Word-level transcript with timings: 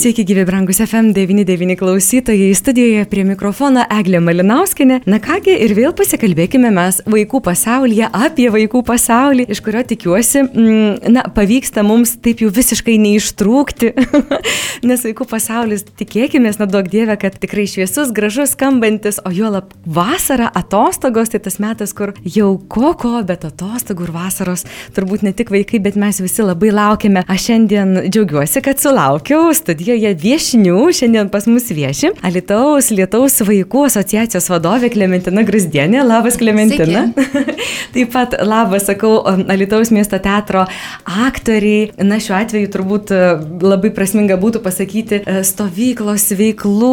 Sveiki, 0.00 0.24
gyvi 0.24 0.44
brangus 0.48 0.78
FM99 0.80 1.74
klausytojai. 1.76 2.54
Studijoje 2.54 3.02
prie 3.10 3.20
mikrofono 3.28 3.82
Eglė 3.92 4.20
Malinauskinė. 4.24 5.00
Na 5.04 5.18
kągi, 5.20 5.52
ir 5.66 5.74
vėl 5.76 5.92
pasikalbėkime 5.92 6.70
mes 6.72 7.02
vaikų 7.10 7.42
pasaulyje, 7.44 8.06
apie 8.08 8.46
vaikų 8.54 8.80
pasaulį, 8.88 9.44
iš 9.52 9.60
kurio 9.66 9.82
tikiuosi, 9.90 10.44
mm, 10.46 11.10
na, 11.12 11.24
pavyksta 11.36 11.84
mums 11.84 12.14
taip 12.24 12.40
jau 12.40 12.48
visiškai 12.54 12.94
neištrūkti. 13.02 13.90
Nes 14.88 15.04
vaikų 15.04 15.26
pasaulis, 15.28 15.84
tikėkime, 16.00 16.48
na 16.56 16.70
daug 16.70 16.88
dievė, 16.88 17.18
kad 17.20 17.36
tikrai 17.42 17.66
šviesus, 17.68 18.14
gražus, 18.16 18.54
skambantis, 18.56 19.20
o 19.20 19.34
juolap 19.34 19.74
vasara, 19.84 20.48
atostogos, 20.48 21.34
tai 21.34 21.42
tas 21.44 21.60
metas, 21.60 21.92
kur 21.92 22.14
jau 22.24 22.54
koko, 22.72 23.18
bet 23.28 23.44
atostogų 23.50 24.08
ir 24.08 24.14
vasaros 24.16 24.64
turbūt 24.96 25.28
ne 25.28 25.34
tik 25.36 25.52
vaikai, 25.52 25.82
bet 25.84 26.00
mes 26.00 26.24
visi 26.24 26.46
labai 26.46 26.72
laukiame. 26.72 27.26
Aš 27.28 27.50
šiandien 27.50 27.96
džiaugiuosi, 28.08 28.64
kad 28.64 28.80
sulaukiau 28.80 29.49
studijoje 29.56 29.80
studijoje 29.80 30.14
viešinių. 30.14 30.92
Šiandien 30.92 31.28
pas 31.32 31.46
mus 31.48 31.70
vieši 31.72 32.10
Alitaus 32.22 32.90
Lietaus 32.92 33.40
vaikų 33.46 33.86
asociacijos 33.88 34.48
vadovė 34.50 34.90
Klementina 34.92 35.42
Grasdienė. 35.42 36.02
Labas, 36.04 36.36
Klementina. 36.36 37.06
Taip 37.94 38.12
pat 38.12 38.36
labas, 38.44 38.84
sakau, 38.86 39.22
Alitaus 39.24 39.90
miesto 39.90 40.18
teatro 40.22 40.66
aktoriai. 41.04 41.90
Na, 42.04 42.18
šiuo 42.20 42.36
atveju 42.38 42.70
turbūt 42.74 43.12
e, 43.14 43.20
labai 43.64 43.90
prasminga 43.96 44.36
būtų 44.40 44.62
pasakyti 44.64 45.22
e, 45.24 45.40
stovyklos 45.48 46.28
veiklų 46.38 46.92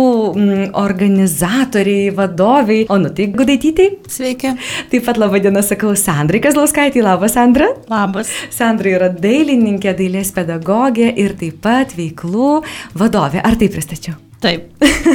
organizatoriai, 0.77 2.13
vadoviai. 2.15 2.87
O 2.89 2.99
nu, 3.01 3.11
tai 3.13 3.27
gudaitytai. 3.33 3.89
Sveiki. 4.09 4.55
Taip 4.93 5.05
pat 5.05 5.21
laba 5.21 5.41
diena, 5.43 5.61
sakau, 5.65 5.91
Sandrai 5.99 6.41
Kazlauskaitė. 6.45 7.03
Labas, 7.05 7.35
Sandra. 7.37 7.69
Labas. 7.91 8.31
Sandra 8.53 8.95
yra 8.95 9.11
dailininkė, 9.13 9.93
dailės 9.97 10.33
pedagogė 10.35 11.11
ir 11.19 11.35
taip 11.37 11.61
pat 11.67 11.97
veiklų 11.97 12.46
vadovė. 12.97 13.43
Ar 13.43 13.59
tai 13.59 13.71
pristačiau? 13.73 14.17
Taip. 14.37 14.69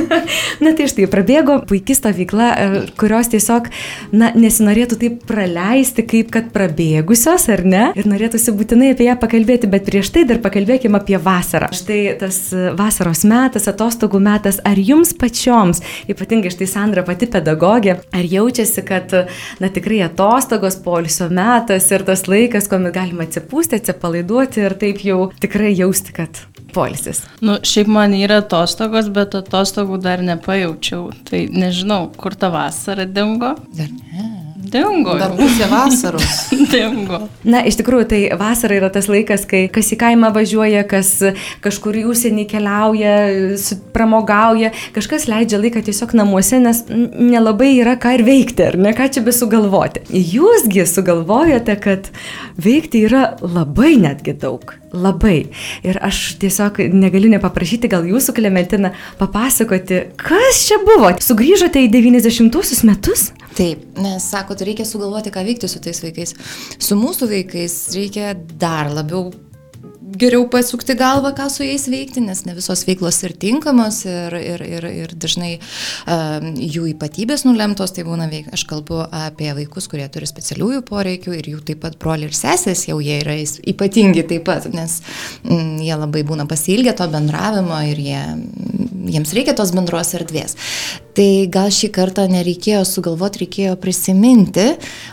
na 0.64 0.72
tai 0.74 0.88
štai, 0.90 1.04
prabėgo 1.10 1.60
puikiai 1.70 1.94
stovykla, 1.94 2.46
e, 2.58 2.78
kurios 2.98 3.28
tiesiog, 3.30 3.68
na, 4.10 4.32
nesinorėtų 4.34 4.98
taip 4.98 5.20
praleisti, 5.28 6.02
kaip 6.10 6.32
kad 6.34 6.48
prabėgusios, 6.54 7.44
ar 7.54 7.62
ne? 7.62 7.84
Ir 7.98 8.08
norėtųsi 8.10 8.54
būtinai 8.58 8.90
apie 8.96 9.06
ją 9.06 9.14
pakalbėti, 9.22 9.70
bet 9.70 9.86
prieš 9.86 10.10
tai 10.16 10.24
dar 10.26 10.42
pakalbėkime 10.42 10.98
apie 10.98 11.20
vasarą. 11.22 11.70
Štai 11.70 12.00
tas 12.18 12.40
vasaros 12.78 13.22
metas, 13.30 13.68
atostogų 13.70 14.18
metas, 14.22 14.58
ar 14.66 14.80
jums 14.82 15.14
pačioms, 15.14 15.84
ypatingai 16.10 16.50
štai 16.50 16.66
Sandra 16.72 17.06
pati 17.06 17.30
pedagogė, 17.30 18.00
ar 18.10 18.26
jaučiasi, 18.26 18.82
kad, 18.88 19.14
na, 19.62 19.70
tikrai 19.70 20.02
atostogos, 20.08 20.80
polisio 20.82 21.30
metas 21.30 21.86
ir 21.94 22.02
tas 22.10 22.26
laikas, 22.26 22.66
kuomet 22.66 22.98
galima 22.98 23.28
atsipūsti, 23.28 23.78
atsipalaiduoti 23.78 24.66
ir 24.66 24.76
taip 24.82 25.06
jau 25.06 25.28
tikrai 25.38 25.70
jausti, 25.78 26.16
kad 26.18 26.42
polisis? 26.74 27.22
Nu, 27.44 27.58
šiaip 27.66 27.90
man 27.92 28.14
yra 28.16 28.40
atostogos, 28.42 29.10
bet 29.14 29.36
atostogų 29.38 30.00
dar 30.02 30.22
nepajaučiau. 30.26 31.10
Tai 31.28 31.44
nežinau, 31.52 32.06
kur 32.18 32.36
ta 32.38 32.52
vasara 32.54 33.06
dingo. 33.08 33.54
Dar 33.76 33.90
ne. 33.92 34.11
Dingo. 34.72 35.16
Dar 35.20 35.34
pusė 35.36 35.68
vasaros. 35.70 36.48
dingo. 36.72 37.26
Na, 37.44 37.62
iš 37.68 37.76
tikrųjų, 37.80 38.06
tai 38.08 38.20
vasara 38.40 38.78
yra 38.78 38.90
tas 38.92 39.08
laikas, 39.10 39.44
kai 39.48 39.66
kas 39.72 39.92
į 39.92 39.98
kaimą 40.00 40.32
važiuoja, 40.34 40.84
kas 40.88 41.14
kažkur 41.64 41.98
į 42.00 42.06
užsienį 42.12 42.46
keliauja, 42.50 43.14
pramogauja, 43.94 44.72
kažkas 44.96 45.28
leidžia 45.30 45.60
laiką 45.60 45.84
tiesiog 45.84 46.14
namuose, 46.18 46.60
nes 46.62 46.84
nelabai 46.88 47.74
yra 47.78 47.98
ką 48.00 48.16
ir 48.18 48.26
veikti, 48.26 48.68
ar 48.70 48.78
ne 48.80 48.94
ką 48.96 49.10
čia 49.12 49.24
besugalvoti. 49.26 50.06
Jūsgi 50.12 50.86
sugalvojate, 50.88 51.76
kad 51.82 52.12
veikti 52.60 53.04
yra 53.08 53.34
labai 53.42 53.96
netgi 54.00 54.36
daug. 54.38 54.78
Labai. 54.92 55.46
Ir 55.88 55.96
aš 56.04 56.34
tiesiog 56.40 56.82
negaliu 56.92 57.30
nepaprašyti 57.32 57.88
gal 57.88 58.04
jūsų, 58.04 58.34
Klementina, 58.36 58.90
papasakoti, 59.16 60.02
kas 60.20 60.66
čia 60.68 60.76
buvo. 60.84 61.14
Sugrįžote 61.24 61.80
į 61.86 61.88
90-uosius 61.94 62.84
metus? 62.84 63.30
Taip, 63.52 63.84
nes 64.00 64.24
sakot, 64.32 64.60
reikia 64.64 64.86
sugalvoti, 64.88 65.32
ką 65.34 65.44
veikti 65.44 65.68
su 65.68 65.80
tais 65.84 66.00
vaikais. 66.04 66.34
Su 66.80 66.96
mūsų 66.96 67.28
vaikais 67.32 67.78
reikia 67.96 68.32
dar 68.60 68.92
labiau 68.92 69.28
geriau 70.18 70.46
pasukti 70.50 70.96
galvą, 70.98 71.32
ką 71.36 71.48
su 71.52 71.64
jais 71.66 71.84
veikti, 71.90 72.22
nes 72.24 72.44
ne 72.46 72.54
visos 72.56 72.84
veiklos 72.88 73.20
ir 73.26 73.34
tinkamos 73.38 74.02
ir, 74.08 74.36
ir, 74.38 74.64
ir, 74.66 74.86
ir 75.02 75.14
dažnai 75.18 75.52
uh, 75.58 76.38
jų 76.42 76.88
ypatybės 76.92 77.46
nulemtos, 77.46 77.94
tai 77.96 78.04
būna 78.08 78.28
veik. 78.32 78.50
Aš 78.54 78.66
kalbu 78.70 79.02
apie 79.06 79.52
vaikus, 79.56 79.88
kurie 79.90 80.06
turi 80.12 80.28
specialiųjų 80.28 80.82
poreikių 80.88 81.36
ir 81.38 81.50
jų 81.54 81.62
taip 81.68 81.82
pat 81.84 81.98
broliai 82.02 82.30
ir 82.30 82.36
sesės 82.36 82.86
jau 82.88 82.98
jie 83.02 83.20
yra 83.22 83.38
ypatingi 83.42 84.26
taip 84.28 84.46
pat, 84.48 84.68
nes 84.72 85.00
mm, 85.44 85.80
jie 85.84 85.94
labai 85.96 86.24
būna 86.28 86.46
pasilgę 86.50 86.94
to 86.98 87.08
bendravimo 87.12 87.78
ir 87.88 88.02
jie, 88.02 88.20
jiems 89.12 89.32
reikia 89.36 89.56
tos 89.58 89.74
bendros 89.74 90.14
erdvės. 90.18 90.56
Tai 91.12 91.28
gal 91.52 91.68
šį 91.74 91.90
kartą 91.92 92.24
nereikėjo 92.30 92.86
sugalvoti, 92.88 93.42
reikėjo 93.42 93.74
prisiminti, 93.80 94.64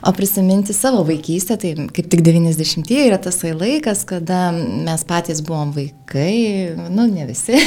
o 0.07 0.13
prisiminti 0.15 0.71
savo 0.75 1.01
vaikystę, 1.07 1.57
tai 1.59 1.73
kaip 1.91 2.07
tik 2.11 2.23
90-ieji 2.23 3.09
yra 3.09 3.17
tas 3.19 3.41
laikas, 3.43 4.05
kada 4.07 4.49
mes 4.89 5.05
patys 5.07 5.43
buvom 5.45 5.73
vaikai, 5.75 6.75
nu 6.89 7.05
ne 7.09 7.29
visi. 7.29 7.57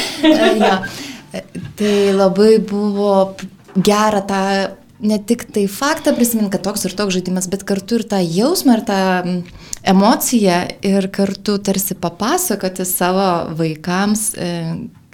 ja. 0.64 0.78
Tai 1.78 1.96
labai 2.12 2.56
buvo 2.68 3.12
gera 3.76 4.20
tą 4.28 4.42
ne 5.02 5.18
tik 5.18 5.44
tai 5.50 5.66
faktą 5.70 6.14
prisiminti, 6.14 6.52
kad 6.54 6.64
toks 6.66 6.86
ir 6.86 6.94
toks 6.96 7.16
žaidimas, 7.16 7.48
bet 7.50 7.64
kartu 7.66 7.98
ir 7.98 8.06
tą 8.08 8.20
jausmą 8.22 8.78
ir 8.78 8.84
tą 8.86 8.98
emociją 9.92 10.58
ir 10.86 11.08
kartu 11.14 11.58
tarsi 11.58 11.96
papasakoti 11.98 12.86
savo 12.86 13.54
vaikams, 13.58 14.28
e, 14.36 14.50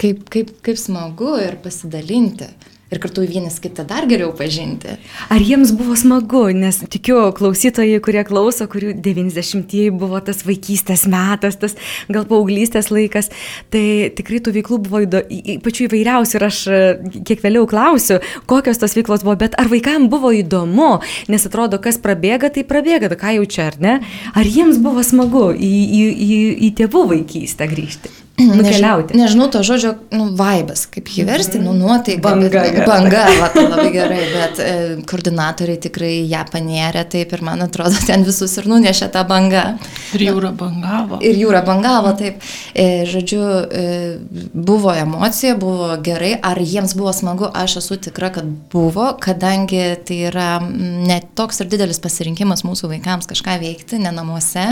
kaip, 0.00 0.26
kaip, 0.32 0.52
kaip 0.64 0.80
smagu 0.80 1.38
ir 1.40 1.56
pasidalinti 1.64 2.50
ir 2.90 3.00
kartu 3.02 3.24
vienas 3.28 3.58
kitą 3.60 3.84
dar 3.88 4.06
geriau 4.08 4.30
pažinti. 4.36 4.96
Ar 5.28 5.42
jiems 5.44 5.74
buvo 5.76 5.96
smagu, 5.98 6.46
nes 6.56 6.80
tikiu 6.88 7.28
klausytojai, 7.36 8.00
kurie 8.04 8.22
klauso, 8.28 8.64
kurių 8.70 8.94
90-ieji 9.04 9.92
buvo 9.92 10.20
tas 10.24 10.40
vaikystės 10.46 11.04
metas, 11.10 11.58
tas 11.60 11.76
gal 12.08 12.24
paauglystės 12.28 12.88
laikas, 12.94 13.28
tai 13.72 14.08
tikrai 14.16 14.40
tų 14.44 14.54
veiklų 14.56 14.80
buvo 14.86 15.02
įdo, 15.04 15.22
pačių 15.64 15.88
įvairiausių 15.88 16.38
ir 16.38 16.46
aš 16.48 16.60
e, 16.68 16.80
kiek 17.28 17.44
vėliau 17.44 17.68
klausiu, 17.68 18.22
kokios 18.48 18.80
tos 18.80 18.96
veiklos 18.96 19.26
buvo, 19.26 19.36
bet 19.42 19.58
ar 19.60 19.68
vaikams 19.72 20.08
buvo 20.12 20.32
įdomu, 20.36 20.94
nes 21.28 21.48
atrodo, 21.48 21.80
kas 21.82 22.00
prabėga, 22.00 22.52
tai 22.54 22.64
prabėga, 22.68 23.12
tai 23.12 23.20
ką 23.20 23.34
jau 23.38 23.50
čia, 23.50 23.68
ar 23.72 23.76
ne? 23.84 23.98
Ar 24.32 24.48
jiems 24.48 24.80
buvo 24.80 25.04
smagu 25.04 25.50
į, 25.52 25.74
į, 25.84 26.08
į, 26.08 26.40
į 26.70 26.72
tėvų 26.80 27.04
vaikystę 27.12 27.68
grįžti? 27.68 28.27
Nukeliauti. 28.38 29.14
Než, 29.14 29.34
nežinau 29.34 29.48
to 29.52 29.62
žodžio, 29.66 29.94
nu, 30.14 30.28
vaibas, 30.38 30.84
kaip 30.90 31.10
jį 31.12 31.26
versti, 31.28 31.60
nu, 31.62 31.74
nuotaika. 31.76 32.22
Banga. 32.22 32.62
Bet, 32.62 32.78
banga, 32.86 33.24
va, 33.40 33.48
tai 33.54 33.64
labai 33.66 33.88
gerai, 33.94 34.20
bet 34.32 34.60
e, 34.62 34.70
koordinatoriai 35.08 35.80
tikrai 35.82 36.12
ją 36.28 36.44
panėrė 36.52 37.04
taip 37.10 37.34
ir 37.34 37.44
man 37.46 37.64
atrodo, 37.66 37.98
ten 38.08 38.24
visus 38.26 38.54
ir 38.60 38.68
nunešė 38.70 39.10
tą 39.14 39.24
bangą. 39.28 39.64
Ir 40.16 40.26
jūra 40.28 40.52
bangavo. 40.58 41.20
Ir 41.24 41.38
jūra 41.40 41.62
bangavo, 41.66 42.14
taip. 42.18 42.44
E, 42.74 43.04
žodžiu, 43.10 43.42
e, 43.42 43.86
buvo 44.54 44.94
emocija, 44.94 45.56
buvo 45.58 45.90
gerai, 46.04 46.34
ar 46.42 46.60
jiems 46.62 46.94
buvo 46.98 47.12
smagu, 47.16 47.50
aš 47.52 47.78
esu 47.82 47.98
tikra, 48.08 48.30
kad 48.38 48.48
buvo, 48.72 49.10
kadangi 49.22 49.82
tai 50.06 50.20
yra 50.30 50.48
net 50.62 51.32
toks 51.38 51.62
ir 51.62 51.70
didelis 51.72 52.00
pasirinkimas 52.02 52.64
mūsų 52.66 52.92
vaikams 52.94 53.28
kažką 53.30 53.58
veikti, 53.62 54.00
ne 54.02 54.12
namuose, 54.14 54.66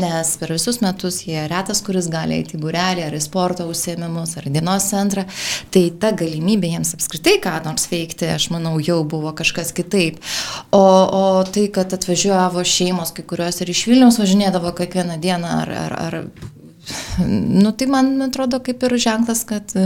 nes 0.00 0.34
per 0.40 0.54
visus 0.54 0.80
metus 0.84 1.22
jie 1.26 1.46
retas, 1.50 1.82
kuris 1.84 2.08
gali 2.12 2.40
eiti 2.40 2.56
į 2.58 2.62
būrelį 2.62 3.01
darželį, 3.02 3.10
ar 3.10 3.16
į 3.16 3.22
sporto 3.22 3.66
užsiemimus, 3.68 4.36
ar 4.36 4.48
dienos 4.50 4.88
centrą, 4.90 5.24
tai 5.70 5.90
ta 5.98 6.12
galimybė 6.12 6.72
jiems 6.76 6.94
apskritai 6.94 7.40
ką 7.42 7.64
nors 7.64 7.88
veikti, 7.90 8.30
aš 8.30 8.50
manau, 8.50 8.78
jau 8.80 9.04
buvo 9.04 9.32
kažkas 9.32 9.72
kitaip. 9.72 10.20
O, 10.72 10.82
o 10.82 11.44
tai, 11.44 11.68
kad 11.68 11.92
atvažiavo 11.92 12.62
šeimos, 12.64 13.12
kai 13.12 13.24
kurios 13.24 13.60
ir 13.60 13.70
iš 13.70 13.86
Vilniaus 13.88 14.18
važinėdavo 14.18 14.72
kiekvieną 14.74 15.20
dieną, 15.20 15.62
ar, 15.62 15.72
ar, 15.86 15.98
ar 16.06 16.20
Nu, 17.22 17.70
tai 17.70 17.86
man 17.86 18.08
atrodo 18.24 18.58
kaip 18.58 18.82
ir 18.82 18.96
ženklas, 18.98 19.44
kad 19.46 19.70
e, 19.78 19.82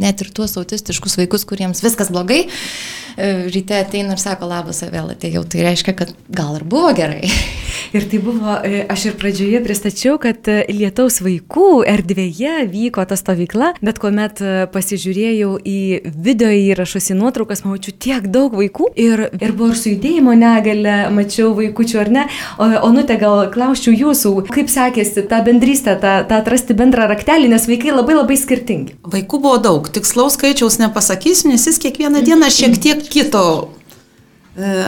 net 0.00 0.22
ir 0.24 0.30
tuos 0.32 0.54
autistiškus 0.56 1.18
vaikus, 1.20 1.44
kuriems 1.44 1.82
viskas 1.84 2.08
blogai, 2.08 2.46
e, 2.48 3.28
ryte 3.52 3.76
ateina 3.76 4.16
ir 4.16 4.22
sako, 4.22 4.48
labas, 4.48 4.80
vėl 4.88 5.12
atėjau, 5.12 5.44
tai 5.44 5.66
reiškia, 5.66 5.92
kad 5.98 6.14
gal 6.32 6.56
ir 6.56 6.64
buvo 6.64 6.94
gerai. 6.96 7.28
Ir 7.92 8.04
tai 8.10 8.18
buvo, 8.22 8.58
e, 8.64 8.82
aš 8.88 9.08
ir 9.10 9.16
pradžioje 9.20 9.60
pristačiau, 9.64 10.18
kad 10.20 10.48
e, 10.50 10.60
Lietaus 10.72 11.20
vaikų 11.24 11.84
erdvėje 11.88 12.66
vyko 12.70 13.04
ta 13.08 13.16
stovykla, 13.18 13.72
bet 13.84 14.00
kuomet 14.02 14.42
e, 14.42 14.54
pasižiūrėjau 14.72 15.54
į 15.62 15.78
video 16.12 16.50
įrašus, 16.52 17.10
į 17.12 17.18
nuotraukas, 17.20 17.64
mačiau 17.66 17.94
tiek 17.94 18.28
daug 18.32 18.56
vaikų 18.58 18.90
ir, 18.98 19.24
ir 19.40 19.54
buvo 19.56 19.72
ir 19.72 19.80
su 19.80 19.94
judėjimo 19.94 20.34
negale, 20.38 20.96
mačiau 21.14 21.54
vaikučių 21.56 22.02
ar 22.02 22.12
ne. 22.18 22.26
O, 22.58 22.68
o 22.88 22.92
nu 22.94 23.06
te 23.08 23.16
gal 23.20 23.46
klausčiau 23.54 23.96
jūsų, 23.96 24.34
kaip 24.52 24.72
sekėsi 24.72 25.24
tą 25.30 25.40
bendrystę, 25.46 25.96
tą, 26.02 26.18
tą 26.28 26.42
atrasti 26.42 26.76
bendrą 26.78 27.08
raktelį, 27.10 27.52
nes 27.54 27.68
vaikai 27.70 27.94
labai 27.94 28.18
labai 28.20 28.38
skirtingi. 28.40 28.98
Vaikų 29.08 29.42
buvo 29.44 29.58
daug, 29.62 29.90
tikslaus 29.92 30.38
skaičiaus 30.38 30.80
nepasakysiu, 30.82 31.52
nes 31.52 31.66
jis 31.70 31.80
kiekvieną 31.82 32.24
dieną 32.26 32.52
šiek 32.52 32.78
tiek 32.82 33.04
kito 33.08 33.46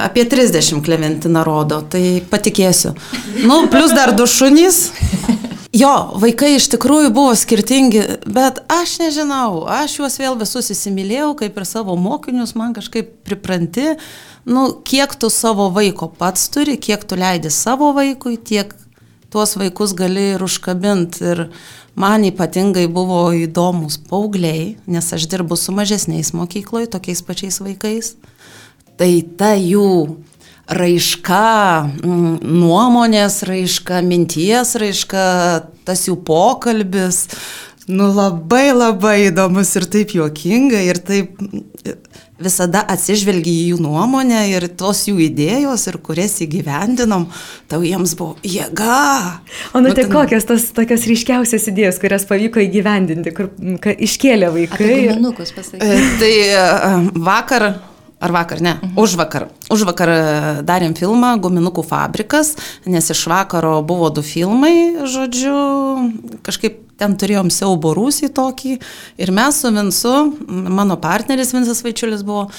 apie 0.03 0.25
30 0.25 0.83
Klementina 0.85 1.45
rodo, 1.47 1.81
tai 1.83 2.21
patikėsiu. 2.31 2.95
Nu, 3.47 3.67
plus 3.71 3.95
dar 3.95 4.15
du 4.17 4.27
šunys. 4.27 4.89
Jo, 5.71 5.93
vaikai 6.19 6.57
iš 6.57 6.67
tikrųjų 6.73 7.13
buvo 7.15 7.31
skirtingi, 7.39 8.01
bet 8.27 8.59
aš 8.75 8.97
nežinau, 9.05 9.69
aš 9.71 10.01
juos 10.01 10.17
vėl 10.19 10.35
visus 10.41 10.73
įsimylėjau, 10.75 11.29
kaip 11.39 11.61
ir 11.61 11.67
savo 11.69 11.95
mokinius, 11.95 12.57
man 12.59 12.75
kažkaip 12.75 13.13
pripranti, 13.23 13.93
nu, 14.51 14.65
kiek 14.83 15.15
tu 15.15 15.31
savo 15.31 15.69
vaiko 15.71 16.11
pats 16.11 16.49
turi, 16.51 16.75
kiek 16.75 17.07
tu 17.07 17.15
leidi 17.21 17.55
savo 17.55 17.93
vaikui, 17.95 18.35
tiek 18.35 18.75
tuos 19.31 19.55
vaikus 19.61 19.95
gali 19.95 20.33
ir 20.33 20.43
užkabinti. 20.43 21.23
Ir 21.23 21.45
man 21.95 22.27
ypatingai 22.27 22.89
buvo 22.91 23.29
įdomus 23.39 24.01
paaugliai, 24.11 24.75
nes 24.91 25.15
aš 25.15 25.31
dirbu 25.31 25.55
su 25.55 25.71
mažesniais 25.77 26.35
mokykloje, 26.35 26.91
tokiais 26.97 27.23
pačiais 27.23 27.63
vaikais 27.63 28.17
tai 29.01 29.13
ta 29.41 29.55
jų 29.57 30.19
raiška, 30.71 31.47
mm, 32.05 32.37
nuomonės 32.61 33.41
raiška, 33.49 34.03
minties 34.07 34.77
raiška, 34.79 35.25
tas 35.89 36.07
jų 36.07 36.21
pokalbis, 36.27 37.25
nu 37.91 38.11
labai 38.15 38.71
labai 38.77 39.17
įdomus 39.31 39.73
ir 39.81 39.89
taip 39.91 40.15
juokinga 40.15 40.85
ir 40.87 41.01
taip 41.03 41.41
visada 42.41 42.83
atsižvelgi 42.89 43.53
į 43.53 43.65
jų 43.73 43.81
nuomonę 43.85 44.45
ir 44.53 44.67
tos 44.79 45.03
jų 45.09 45.19
idėjos 45.27 45.87
ir 45.91 45.99
kurias 46.05 46.39
įgyvendinom, 46.45 47.27
tau 47.71 47.83
jiems 47.85 48.15
buvo 48.19 48.37
jėga. 48.47 49.41
O 49.75 49.83
nu 49.85 49.93
tai 49.97 50.07
kokios 50.11 50.49
tos 50.49 50.71
tokios 50.77 51.05
ryškiausios 51.11 51.69
idėjos, 51.73 52.01
kurias 52.03 52.25
pavyko 52.31 52.63
įgyvendinti, 52.65 53.35
kur 53.37 53.51
ka, 53.83 53.93
iškėlė 53.93 54.53
vaikai? 54.57 54.89
Apie 54.89 55.15
minukus 55.19 55.53
pasakyti. 55.57 55.85
E, 55.85 56.11
tai 56.23 56.35
e, 56.49 56.67
vakar 57.29 57.69
Ar 58.21 58.35
vakar, 58.35 58.61
ne, 58.61 58.75
mhm. 58.77 58.99
už 59.01 59.17
vakar. 59.17 59.49
Už 59.73 59.87
vakar 59.89 60.11
e, 60.13 60.21
darėm 60.69 60.93
filmą 60.99 61.33
Guminukų 61.41 61.87
fabrikas, 61.89 62.53
nes 62.85 63.09
iš 63.15 63.23
vakaro 63.33 63.79
buvo 63.87 64.11
du 64.13 64.21
filmai, 64.21 65.07
žodžiu, 65.09 65.57
kažkaip 66.45 66.83
ten 67.01 67.15
turėjom 67.17 67.49
siaubo 67.49 67.95
rūsį 67.97 68.29
tokį 68.37 68.75
ir 69.25 69.33
mes 69.33 69.61
su 69.63 69.71
Vincu, 69.73 70.13
mano 70.51 70.99
partneris 71.01 71.55
Vincas 71.57 71.81
Vaičiulis 71.87 72.27
buvo, 72.29 72.51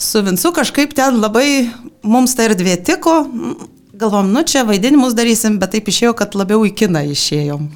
su 0.00 0.22
Vincu 0.24 0.54
kažkaip 0.56 0.96
ten 0.96 1.20
labai 1.20 1.68
mums 2.00 2.32
ta 2.36 2.48
erdvė 2.48 2.78
tiko, 2.88 3.18
galvom, 4.00 4.32
nu 4.32 4.44
čia 4.48 4.64
vaidinimus 4.64 5.12
darysim, 5.18 5.60
bet 5.60 5.76
taip 5.76 5.92
išėjo, 5.92 6.14
kad 6.16 6.38
labiau 6.38 6.64
į 6.64 6.72
kiną 6.80 7.04
išėjom. 7.12 7.68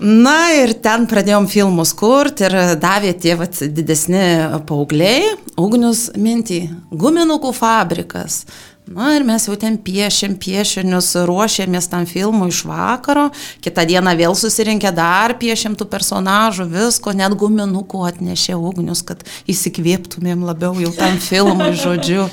Na 0.00 0.52
ir 0.56 0.72
ten 0.80 1.04
pradėjom 1.10 1.48
filmus 1.50 1.90
kurti 1.98 2.46
ir 2.46 2.54
davė 2.80 3.10
tie 3.20 3.34
vat, 3.36 3.58
didesni 3.74 4.22
paaugliai, 4.68 5.34
ugnius 5.60 6.06
mintį, 6.16 6.60
guminukų 6.96 7.52
fabrikas. 7.56 8.44
Na 8.90 9.12
ir 9.14 9.22
mes 9.22 9.44
jau 9.46 9.54
ten 9.54 9.76
piešėm 9.78 10.32
piešinius, 10.42 11.12
ruošėmės 11.28 11.86
tam 11.92 12.08
filmui 12.10 12.48
iš 12.50 12.64
vakaro, 12.66 13.28
kitą 13.62 13.84
dieną 13.86 14.16
vėl 14.18 14.34
susirinkę 14.34 14.90
dar 14.90 15.36
piešėm 15.38 15.76
tų 15.78 15.86
personažų, 15.92 16.66
visko, 16.72 17.14
net 17.14 17.36
guminukų 17.38 18.02
atnešė 18.08 18.58
ugnius, 18.58 19.04
kad 19.06 19.22
įsikvėptumėm 19.46 20.42
labiau 20.42 20.74
jau 20.82 20.90
tam 20.98 21.22
filmui, 21.22 21.70
žodžiu. 21.84 22.26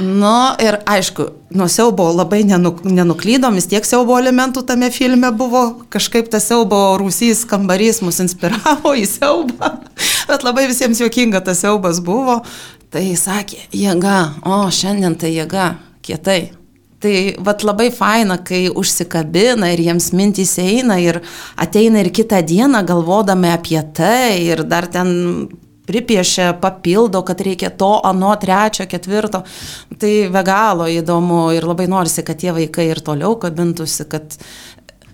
Nu 0.00 0.32
ir 0.64 0.80
aišku, 0.88 1.28
nuo 1.54 1.68
siaubo 1.68 2.08
labai 2.16 2.40
nenuk, 2.48 2.80
nenuklydom, 2.88 3.60
vis 3.60 3.68
tiek 3.68 3.84
siaubo 3.84 4.16
elementų 4.18 4.64
tame 4.66 4.88
filme 4.90 5.28
buvo, 5.36 5.84
kažkaip 5.92 6.32
tas 6.32 6.48
siaubo 6.48 6.80
rūsys 6.98 7.44
kambarys 7.50 8.00
mus 8.02 8.24
inspiravo 8.24 8.96
į 8.96 9.04
siaubą, 9.06 9.74
bet 10.32 10.48
labai 10.48 10.64
visiems 10.72 11.04
juokinga 11.04 11.44
tas 11.44 11.60
siaubas 11.60 12.00
buvo. 12.00 12.40
Tai 12.94 13.08
sakė, 13.18 13.56
jėga, 13.74 14.18
o 14.46 14.68
šiandien 14.70 15.16
tai 15.18 15.32
jėga, 15.34 15.64
kietai. 16.06 16.52
Tai 17.02 17.14
vat 17.42 17.64
labai 17.66 17.88
faina, 17.90 18.36
kai 18.38 18.68
užsikabina 18.70 19.72
ir 19.72 19.82
jiems 19.82 20.12
mintys 20.14 20.52
eina 20.62 21.00
ir 21.02 21.18
ateina 21.58 22.04
ir 22.04 22.12
kitą 22.14 22.38
dieną 22.46 22.84
galvodami 22.86 23.50
apie 23.50 23.82
tai 23.98 24.38
ir 24.46 24.62
dar 24.70 24.86
ten 24.86 25.10
pripiešia, 25.90 26.52
papildo, 26.62 27.24
kad 27.26 27.42
reikia 27.42 27.72
to, 27.74 27.90
ano, 28.06 28.30
trečio, 28.40 28.86
ketvirto. 28.86 29.42
Tai 29.98 30.12
be 30.30 30.44
galo 30.46 30.86
įdomu 30.86 31.48
ir 31.58 31.66
labai 31.66 31.90
norisi, 31.90 32.22
kad 32.22 32.38
tie 32.38 32.54
vaikai 32.54 32.86
ir 32.92 33.02
toliau 33.02 33.34
kabintųsi, 33.42 34.06
kad 34.06 34.38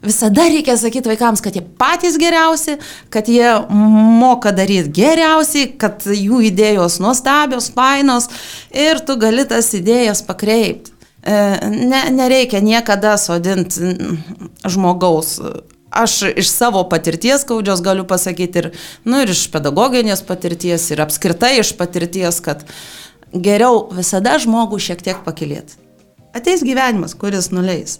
visada 0.02 0.46
reikia 0.48 0.76
sakyti 0.80 1.10
vaikams, 1.12 1.42
kad 1.44 1.56
jie 1.56 1.64
patys 1.80 2.18
geriausi, 2.20 2.78
kad 3.12 3.28
jie 3.28 3.52
moka 3.70 4.52
daryti 4.56 4.92
geriausiai, 5.00 5.72
kad 5.80 6.06
jų 6.06 6.44
idėjos 6.50 7.00
nuostabios, 7.02 7.70
fainos 7.74 8.30
ir 8.72 9.02
tu 9.04 9.18
gali 9.20 9.44
tas 9.48 9.72
idėjas 9.76 10.24
pakreipti. 10.26 10.96
E, 11.20 11.34
ne, 11.68 12.06
nereikia 12.16 12.62
niekada 12.64 13.18
sodinti 13.20 13.92
žmogaus 14.64 15.36
aš 15.90 16.22
iš 16.36 16.48
savo 16.48 16.82
patirties 16.88 17.42
skaudžios 17.42 17.82
galiu 17.82 18.06
pasakyti 18.06 18.58
ir, 18.58 18.68
nu, 19.04 19.22
ir 19.22 19.32
iš 19.34 19.46
pedagoginės 19.52 20.22
patirties, 20.26 20.86
ir 20.94 21.02
apskritai 21.02 21.56
iš 21.60 21.74
patirties, 21.78 22.40
kad 22.44 22.64
geriau 23.34 23.88
visada 23.94 24.38
žmogų 24.42 24.78
šiek 24.80 25.02
tiek 25.02 25.24
pakilėti. 25.26 25.78
Ateis 26.34 26.62
gyvenimas, 26.62 27.16
kuris 27.18 27.50
nuleis. 27.50 27.98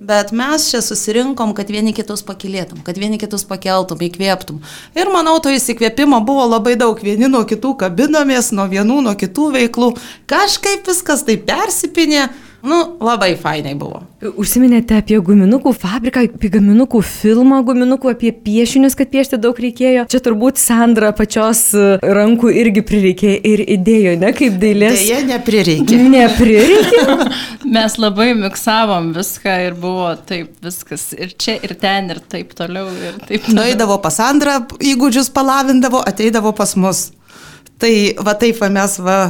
Bet 0.00 0.30
mes 0.32 0.64
čia 0.70 0.78
susirinkom, 0.80 1.50
kad 1.52 1.68
vieni 1.68 1.92
kitus 1.92 2.22
pakilėtum, 2.24 2.78
kad 2.86 2.96
vieni 2.96 3.18
kitus 3.20 3.42
pakeltum, 3.44 4.00
įkvėptum. 4.00 4.62
Ir 4.96 5.10
manau, 5.12 5.34
to 5.44 5.52
įsikvėpimo 5.52 6.22
buvo 6.24 6.46
labai 6.48 6.72
daug. 6.80 6.96
Vieni 7.04 7.28
nuo 7.28 7.42
kitų 7.44 7.74
kabinomės, 7.82 8.48
nuo 8.56 8.64
vienų, 8.70 9.02
nuo 9.04 9.12
kitų 9.20 9.50
veiklų. 9.58 9.90
Kažkaip 10.30 10.88
viskas 10.88 11.26
taip 11.28 11.44
persipinė. 11.50 12.30
Nu, 12.62 12.78
labai 13.00 13.32
fainai 13.40 13.72
buvo. 13.78 14.02
Užsiminėte 14.20 14.98
apie 15.00 15.16
guminukų 15.24 15.72
fabriką, 15.80 16.26
apie 16.28 16.50
guminukų 16.52 17.00
filmą, 17.06 17.62
guminukų, 17.64 18.10
apie 18.12 18.32
piešinius, 18.36 18.96
kad 18.98 19.08
piešti 19.12 19.38
daug 19.40 19.56
reikėjo. 19.56 20.04
Čia 20.12 20.20
turbūt 20.26 20.60
Sandra 20.60 21.12
pačios 21.16 21.62
e, 21.72 21.86
rankų 22.04 22.52
irgi 22.60 22.84
prireikė 22.84 23.32
ir 23.48 23.64
idėjo, 23.64 24.12
ne 24.20 24.32
kaip 24.36 24.58
dailės. 24.60 25.00
Deja, 25.00 25.22
neprireikė. 25.30 26.00
Neprireikė. 26.12 27.30
Mes 27.76 27.96
labai 28.02 28.32
miksavom 28.36 29.12
viską 29.16 29.56
ir 29.70 29.78
buvo 29.80 30.10
taip 30.28 30.52
viskas 30.64 31.10
ir 31.16 31.32
čia, 31.40 31.56
ir 31.64 31.76
ten, 31.80 32.12
ir 32.12 32.20
taip 32.20 32.52
toliau. 32.58 32.90
Ir 32.92 33.16
taip 33.24 33.46
toliau. 33.46 33.56
Nueidavo 33.62 33.96
pas 34.04 34.20
Sandrą, 34.20 34.58
įgūdžius 34.84 35.32
palavindavo, 35.32 36.04
ateidavo 36.04 36.52
pas 36.56 36.76
mus. 36.76 37.06
Tai 37.80 37.94
va 38.20 38.36
taip 38.36 38.60
va 38.60 38.68
mes 38.72 38.98
va 39.00 39.20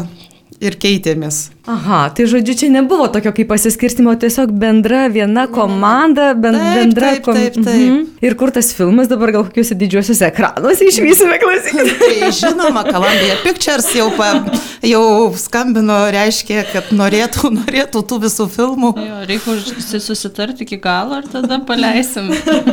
ir 0.60 0.76
keitėmės. 0.80 1.44
Aha, 1.70 2.00
tai 2.10 2.26
žodžiu, 2.26 2.54
čia 2.58 2.68
nebuvo 2.72 3.06
tokio 3.12 3.30
kaip 3.34 3.48
pasiskirstimo, 3.52 4.14
tiesiog 4.18 4.50
bendra 4.58 5.04
viena 5.12 5.44
komanda, 5.50 6.32
ben, 6.34 6.56
taip, 6.58 6.78
bendra 6.78 7.10
komanda. 7.22 7.44
Taip, 7.44 7.54
taip, 7.54 7.66
taip. 7.68 7.84
Mhm. 7.84 8.00
Ir 8.26 8.34
kur 8.40 8.50
tas 8.54 8.72
filmas 8.74 9.10
dabar 9.10 9.30
gal 9.36 9.44
kokiuose 9.46 9.76
didžiuosiuose 9.78 10.26
ekranuose 10.32 10.88
išvysime 10.90 11.38
klausykit. 11.42 11.92
Tai 12.00 12.32
žinoma, 12.40 12.82
Columbia 12.88 13.38
Pictures 13.44 13.86
jau, 13.94 14.08
pa, 14.16 14.32
jau 14.86 15.04
skambino, 15.38 16.00
reiškia, 16.16 16.64
kad 16.72 16.90
norėtų, 16.96 17.52
norėtų 17.60 18.02
tų 18.10 18.20
visų 18.26 18.48
filmų. 18.56 18.92
Jo, 19.06 19.22
reikia 19.30 20.00
susitarti 20.02 20.66
iki 20.66 20.80
galo 20.82 21.22
ir 21.22 21.30
tada 21.30 21.62
paleisim. 21.68 22.32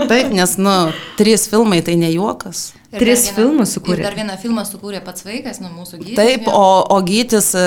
Taip, 0.10 0.34
nes, 0.34 0.58
nu, 0.58 0.75
trys 1.22 1.46
filmai 1.51 1.84
tai 1.86 2.00
ne 2.01 2.10
juokas. 2.16 2.72
Ir 2.88 3.01
Tris 3.01 3.25
vieną, 3.25 3.36
filmus 3.36 3.74
sukūrė. 3.75 4.04
Dar 4.06 4.16
vieną 4.16 4.38
filmą 4.39 4.63
sukūrė 4.63 5.01
pats 5.04 5.25
vaikas, 5.27 5.58
nu 5.60 5.68
mūsų 5.74 5.98
gydytojas. 6.00 6.20
Taip, 6.22 6.46
o, 6.48 6.68
o 6.96 7.00
gytis 7.04 7.50
e, 7.60 7.63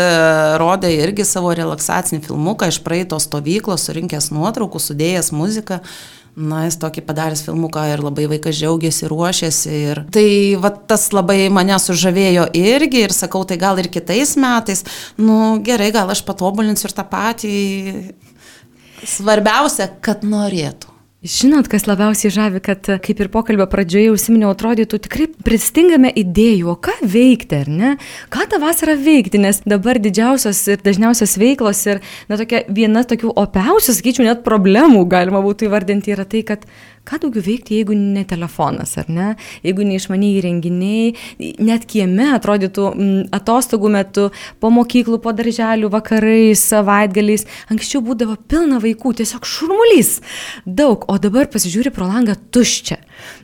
rodė 0.61 0.95
irgi 0.97 1.20
savo 1.29 1.53
relaksacinį 1.57 2.23
filmuką 2.27 2.71
iš 2.71 2.81
praeitos 2.85 3.29
stovyklos, 3.29 3.87
surinkęs 3.89 4.31
nuotraukų, 4.35 4.81
sudėjęs 4.83 5.31
muziką. 5.37 5.81
Na, 6.41 6.63
jis 6.69 6.77
tokį 6.81 7.03
padaręs 7.09 7.43
filmuką 7.43 7.83
ir 7.91 8.03
labai 8.05 8.29
vaikas 8.31 8.55
džiaugiasi, 8.55 9.09
ruošiasi. 9.11 9.73
Ir 9.91 10.03
tai 10.15 10.29
va, 10.63 10.71
tas 10.71 11.09
labai 11.13 11.49
mane 11.53 11.75
sužavėjo 11.83 12.47
irgi 12.57 13.03
ir 13.09 13.15
sakau, 13.17 13.43
tai 13.45 13.59
gal 13.61 13.81
ir 13.83 13.91
kitais 13.93 14.37
metais, 14.41 14.85
nu 15.19 15.59
gerai, 15.67 15.91
gal 15.95 16.13
aš 16.15 16.23
patobulinsiu 16.29 16.87
ir 16.89 16.97
tą 16.97 17.07
patį. 17.11 17.57
Svarbiausia, 19.11 19.91
kad 20.05 20.23
norėtų. 20.23 20.90
Žinot, 21.21 21.67
kas 21.69 21.83
labiausiai 21.85 22.31
žavi, 22.33 22.63
kad 22.65 22.87
kaip 23.05 23.19
ir 23.21 23.29
pokalbio 23.29 23.67
pradžioje 23.69 24.09
užsiminiau, 24.09 24.55
atrodytų 24.55 25.03
tikrai 25.05 25.27
pristingame 25.45 26.09
idėjų, 26.17 26.71
o 26.73 26.77
ką 26.81 26.95
veikti, 27.05 27.59
ar 27.59 27.69
ne? 27.69 27.91
Ką 28.33 28.47
tą 28.49 28.57
vasarą 28.63 28.95
veikti, 28.97 29.37
nes 29.43 29.61
dabar 29.69 30.01
didžiausios 30.01 30.63
ir 30.73 30.81
dažniausios 30.81 31.37
veiklos 31.37 31.83
ir, 31.93 32.01
na, 32.31 32.39
tokia 32.41 32.63
viena 32.73 33.05
tokių 33.05 33.35
opiausių, 33.37 33.99
sakyčiau, 33.99 34.25
net 34.31 34.41
problemų 34.49 35.05
galima 35.13 35.45
būtų 35.45 35.69
įvardinti 35.69 36.17
yra 36.17 36.25
tai, 36.25 36.41
kad 36.55 36.65
ką 37.11 37.21
daugiau 37.25 37.45
veikti, 37.45 37.81
jeigu 37.81 37.97
ne 37.99 38.23
telefonas, 38.29 38.95
ar 39.01 39.11
ne, 39.11 39.29
jeigu 39.67 39.87
neišmaniai 39.87 40.39
įrenginiai, 40.39 41.55
net 41.59 41.87
kieme 41.91 42.31
atrodytų 42.37 42.87
m, 42.95 43.11
atostogų 43.35 43.91
metu, 43.97 44.29
po 44.63 44.71
mokyklų, 44.75 45.21
po 45.25 45.35
darželių, 45.37 45.91
vakarais, 45.93 46.63
savaitgaliais, 46.71 47.47
anksčiau 47.73 48.03
būdavo 48.07 48.37
pilna 48.51 48.81
vaikų, 48.83 49.17
tiesiog 49.21 49.49
šurmulys, 49.49 50.19
daug, 50.67 51.07
o 51.11 51.19
dabar 51.23 51.51
pasižiūri 51.51 51.93
pro 51.95 52.09
langą 52.11 52.37
tuščia. 52.55 53.01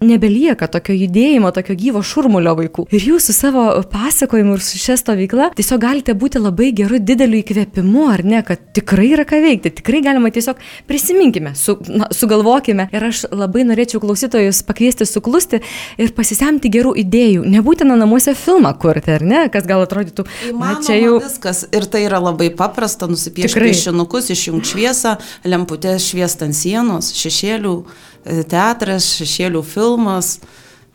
Nebelieka 0.06 0.68
tokio 0.72 0.94
judėjimo, 0.96 1.50
tokio 1.52 1.76
gyvo 1.76 2.00
šurmulio 2.06 2.54
vaikų. 2.56 2.86
Ir 2.96 3.08
jūs 3.10 3.28
su 3.28 3.34
savo 3.36 3.66
pasakojimu 3.92 4.56
ir 4.56 4.64
su 4.64 4.80
šia 4.80 4.96
stovykla 5.00 5.50
tiesiog 5.56 5.82
galite 5.82 6.14
būti 6.16 6.40
labai 6.40 6.70
geru 6.76 7.00
dideliu 7.02 7.42
įkvėpimu, 7.42 8.06
ar 8.12 8.24
ne, 8.26 8.42
kad 8.46 8.62
tikrai 8.76 9.10
yra 9.14 9.26
ką 9.28 9.40
veikti, 9.44 9.74
tikrai 9.80 10.02
galima 10.04 10.30
tiesiog 10.32 10.60
prisiminkime, 10.88 11.54
su, 11.58 11.76
na, 11.90 12.08
sugalvokime. 12.14 12.88
Ir 12.94 13.08
aš 13.10 13.24
labai 13.32 13.55
labai 13.56 13.64
norėčiau 13.70 14.00
klausytojus 14.02 14.60
pakviesti 14.66 15.06
suklusti 15.08 15.62
ir 15.96 16.12
pasisemti 16.12 16.68
gerų 16.72 16.92
idėjų. 17.00 17.46
Nebūtina 17.48 17.96
namuose 17.96 18.34
filmą 18.36 18.74
kurti, 18.76 19.14
ar 19.16 19.24
ne, 19.24 19.46
kas 19.52 19.64
gal 19.66 19.84
atrodytų, 19.86 20.26
na 20.58 20.76
čia 20.84 20.98
jau 21.00 21.16
viskas. 21.22 21.64
Ir 21.72 21.86
tai 21.88 22.04
yra 22.06 22.20
labai 22.20 22.50
paprasta, 22.52 23.08
nusipiešti 23.08 23.62
piešinukus, 23.62 24.28
išjungti 24.34 24.74
šviesą, 24.74 25.16
lemputės 25.48 26.10
šviest 26.10 26.44
ant 26.44 26.56
sienos, 26.56 27.12
šešėlių 27.16 27.74
e, 27.80 28.44
teatras, 28.50 29.08
šešėlių 29.16 29.64
filmas. 29.64 30.36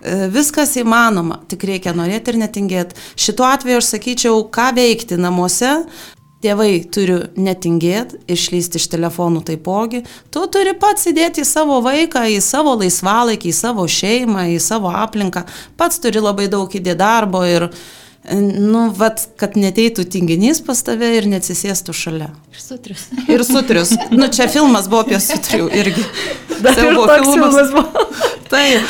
E, 0.01 0.27
viskas 0.33 0.75
įmanoma, 0.77 1.41
tik 1.49 1.65
reikia 1.65 1.95
norėti 1.97 2.33
ir 2.33 2.41
netingėti. 2.41 2.97
Šituo 3.17 3.49
atveju 3.49 3.81
aš 3.81 3.93
sakyčiau, 3.95 4.45
ką 4.53 4.71
veikti 4.77 5.17
namuose, 5.17 5.79
Tėvai 6.41 6.81
turi 6.89 7.19
netingėti, 7.37 8.23
išlysti 8.33 8.79
iš 8.81 8.87
telefonų 8.95 9.43
taipogi. 9.45 10.01
Tu 10.33 10.45
turi 10.49 10.73
pats 10.73 11.05
įdėti 11.11 11.43
į 11.43 11.45
savo 11.45 11.77
vaiką, 11.85 12.23
į 12.33 12.39
savo 12.41 12.73
laisvalaikį, 12.81 13.51
į 13.51 13.57
savo 13.59 13.85
šeimą, 13.85 14.47
į 14.55 14.57
savo 14.63 14.89
aplinką. 14.89 15.45
Pats 15.77 16.01
turi 16.01 16.23
labai 16.23 16.47
daug 16.49 16.65
įdėti 16.65 16.97
darbo 16.97 17.43
ir, 17.45 17.67
nu, 18.29 18.83
vat, 18.97 19.23
kad 19.41 19.57
neteitų 19.57 20.05
tinginys 20.13 20.61
pas 20.65 20.83
tave 20.85 21.09
ir 21.17 21.27
neatsisėstų 21.31 21.95
šalia. 21.97 22.29
Ir 22.51 22.61
sutrius. 22.61 23.07
Ir 23.25 23.45
sutrius. 23.47 23.95
Nu, 24.13 24.27
čia 24.33 24.49
filmas 24.51 24.89
buvo 24.91 25.05
apie 25.07 25.21
sutrių 25.23 25.71
irgi. 25.81 26.05
Dar 26.61 26.77
tai 26.77 26.91
buvo 26.93 27.07
filmas. 27.09 27.33
filmas 27.33 27.73
buvo. 27.73 28.29
Taip. 28.51 28.81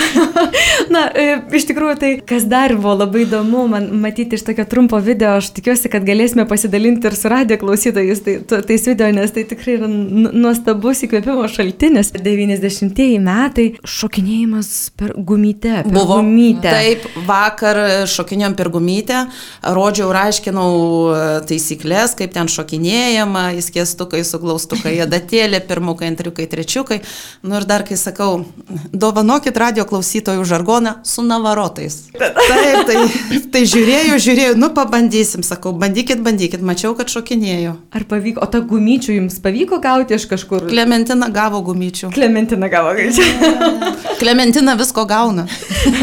Na, 0.93 1.03
e, 1.13 1.35
iš 1.53 1.67
tikrųjų, 1.69 1.95
tai 2.01 2.09
kas 2.27 2.47
dar 2.49 2.73
buvo 2.79 2.95
labai 3.03 3.25
įdomu, 3.27 3.67
man 3.69 3.87
matyti 4.01 4.37
iš 4.37 4.45
tokio 4.47 4.65
trumpo 4.69 4.97
video, 5.03 5.35
aš 5.37 5.51
tikiuosi, 5.55 5.91
kad 5.93 6.05
galėsime 6.07 6.47
pasidalinti 6.49 7.07
ir 7.07 7.17
su 7.17 7.29
radio 7.31 7.59
klausytojais 7.61 8.23
tai, 8.25 8.35
tais 8.49 8.87
video, 8.89 9.11
nes 9.13 9.33
tai 9.35 9.45
tikrai 9.49 9.77
yra 9.77 9.89
nuostabus 9.91 11.03
įkvėpimo 11.05 11.45
šaltinis. 11.51 12.09
90-ieji 12.21 13.21
metai 13.21 13.67
šokinėjimas 13.85 14.71
per 14.97 15.13
gumytę. 15.17 15.83
Per 15.85 15.93
buvo. 15.93 16.19
Gumytę. 16.21 16.73
Taip, 16.73 17.05
vakar 17.29 17.81
šokinėjom 18.09 18.57
per 18.57 18.71
gumytę, 18.73 19.20
rodžiau 19.61 20.09
ir 20.11 20.19
aiškinau 20.21 20.71
e, 20.71 21.19
taisyklės, 21.49 22.15
kaip 22.19 22.33
ten 22.35 22.49
šokinėjama, 22.51 23.51
įskėstukai, 23.59 24.23
suglaustukai, 24.27 24.95
adatėlė, 25.05 25.61
pirmukai, 25.67 26.11
antriukai, 26.11 26.47
trečiukai. 26.51 27.01
Nu 27.45 27.57
ir 27.59 27.67
dar, 27.69 27.85
kai 27.87 27.97
sakau, 27.99 28.43
dovanokit 28.91 29.57
radio 29.57 29.85
klausytojų 29.89 30.45
žargoną 30.47 30.97
su 31.07 31.25
navarotais. 31.25 31.97
Taip, 32.17 32.81
tai, 32.89 33.39
tai 33.53 33.63
žiūrėjau, 33.69 34.19
žiūrėjau, 34.21 34.55
nu 34.59 34.71
pabandysim, 34.75 35.45
sakau, 35.45 35.73
bandykit, 35.77 36.21
bandykit, 36.25 36.63
mačiau, 36.65 36.93
kad 36.97 37.11
šokinėjau. 37.13 37.75
Ar 37.95 38.07
pavyko, 38.09 38.43
o 38.43 38.49
tą 38.51 38.63
gumyčių 38.67 39.17
jums 39.19 39.39
pavyko 39.43 39.81
gauti 39.83 40.17
iš 40.17 40.27
kažkur? 40.31 40.67
Klementina 40.71 41.29
gavo 41.33 41.61
gumyčių. 41.65 42.11
Klementina 42.15 42.71
gavo 42.71 42.95
gumyčių. 42.97 44.17
Klementina 44.21 44.75
visko 44.79 45.05
gauna. 45.09 45.47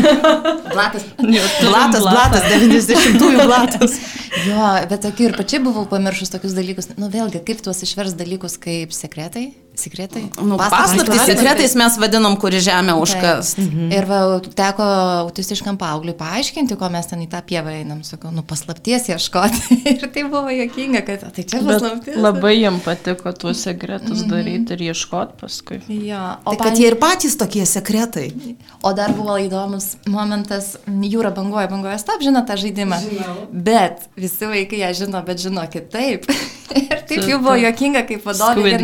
blatas. 0.75 1.03
Blatas, 1.19 2.03
blatas, 2.03 2.43
90-ųjų 3.09 3.47
blatas. 3.49 3.99
Jo, 4.49 4.69
bet 4.89 5.03
tokių 5.03 5.25
ir 5.29 5.35
pačiai 5.35 5.59
buvau 5.65 5.83
pamiršus 5.91 6.31
tokius 6.31 6.55
dalykus. 6.57 6.91
Nu 7.01 7.09
vėlgi, 7.11 7.41
kaip 7.45 7.63
tuos 7.65 7.81
išvers 7.85 8.15
dalykus 8.17 8.55
kaip 8.61 8.93
sekretai? 8.95 9.49
Sekretai? 9.79 10.25
Nu, 10.43 10.57
paslaptys 10.59 11.23
sekretais 11.29 11.75
mes 11.79 11.97
vadinom, 12.01 12.35
kuri 12.41 12.59
žemė 12.63 12.97
užkas. 12.99 13.53
Mhm. 13.61 13.91
Ir 13.95 14.09
va, 14.09 14.21
teko 14.43 14.87
autistiškam 15.23 15.79
paaugliui 15.79 16.17
paaiškinti, 16.19 16.77
ko 16.81 16.89
mes 16.91 17.07
ten 17.11 17.23
į 17.23 17.29
tą 17.31 17.43
pievą 17.47 17.77
einam. 17.79 18.01
Sakau, 18.07 18.33
nu 18.35 18.43
paslapties 18.47 19.09
ieškoti. 19.13 19.79
ir 19.95 20.07
tai 20.15 20.25
buvo 20.27 20.51
jokinga, 20.51 21.05
kad 21.07 21.23
tai 21.37 21.45
čia 21.45 21.63
paslaptis. 21.63 22.17
Bet 22.17 22.23
labai 22.25 22.55
jam 22.57 22.81
patiko 22.83 23.33
tuos 23.37 23.63
sekretus 23.69 24.25
mhm. 24.25 24.33
daryti 24.33 24.77
ir 24.77 24.85
ieškoti 24.91 25.39
paskui. 25.41 25.81
Jo, 26.09 26.25
o 26.43 26.57
tai, 26.57 26.61
kad 26.65 26.83
jie 26.83 26.91
ir 26.91 26.99
patys 27.01 27.39
tokie 27.39 27.67
sekretai. 27.69 28.29
O 28.83 28.95
dar 28.99 29.15
buvo 29.15 29.39
įdomus 29.41 29.93
momentas, 30.11 30.75
jūra 30.87 31.31
banguoja, 31.35 31.71
banguoja, 31.71 31.99
stop, 32.03 32.23
žino 32.25 32.43
tą 32.49 32.59
žaidimą. 32.61 32.99
Žinau. 33.07 33.37
Bet 33.53 34.09
visi 34.19 34.51
vaikai 34.51 34.83
ją 34.83 34.95
žino, 35.05 35.23
bet 35.27 35.43
žino 35.43 35.65
kitaip. 35.71 36.27
ir 36.83 37.03
taip 37.09 37.25
jau 37.29 37.41
buvo 37.43 37.57
jokinga, 37.59 38.05
kaip 38.09 38.27
vadovė 38.27 38.77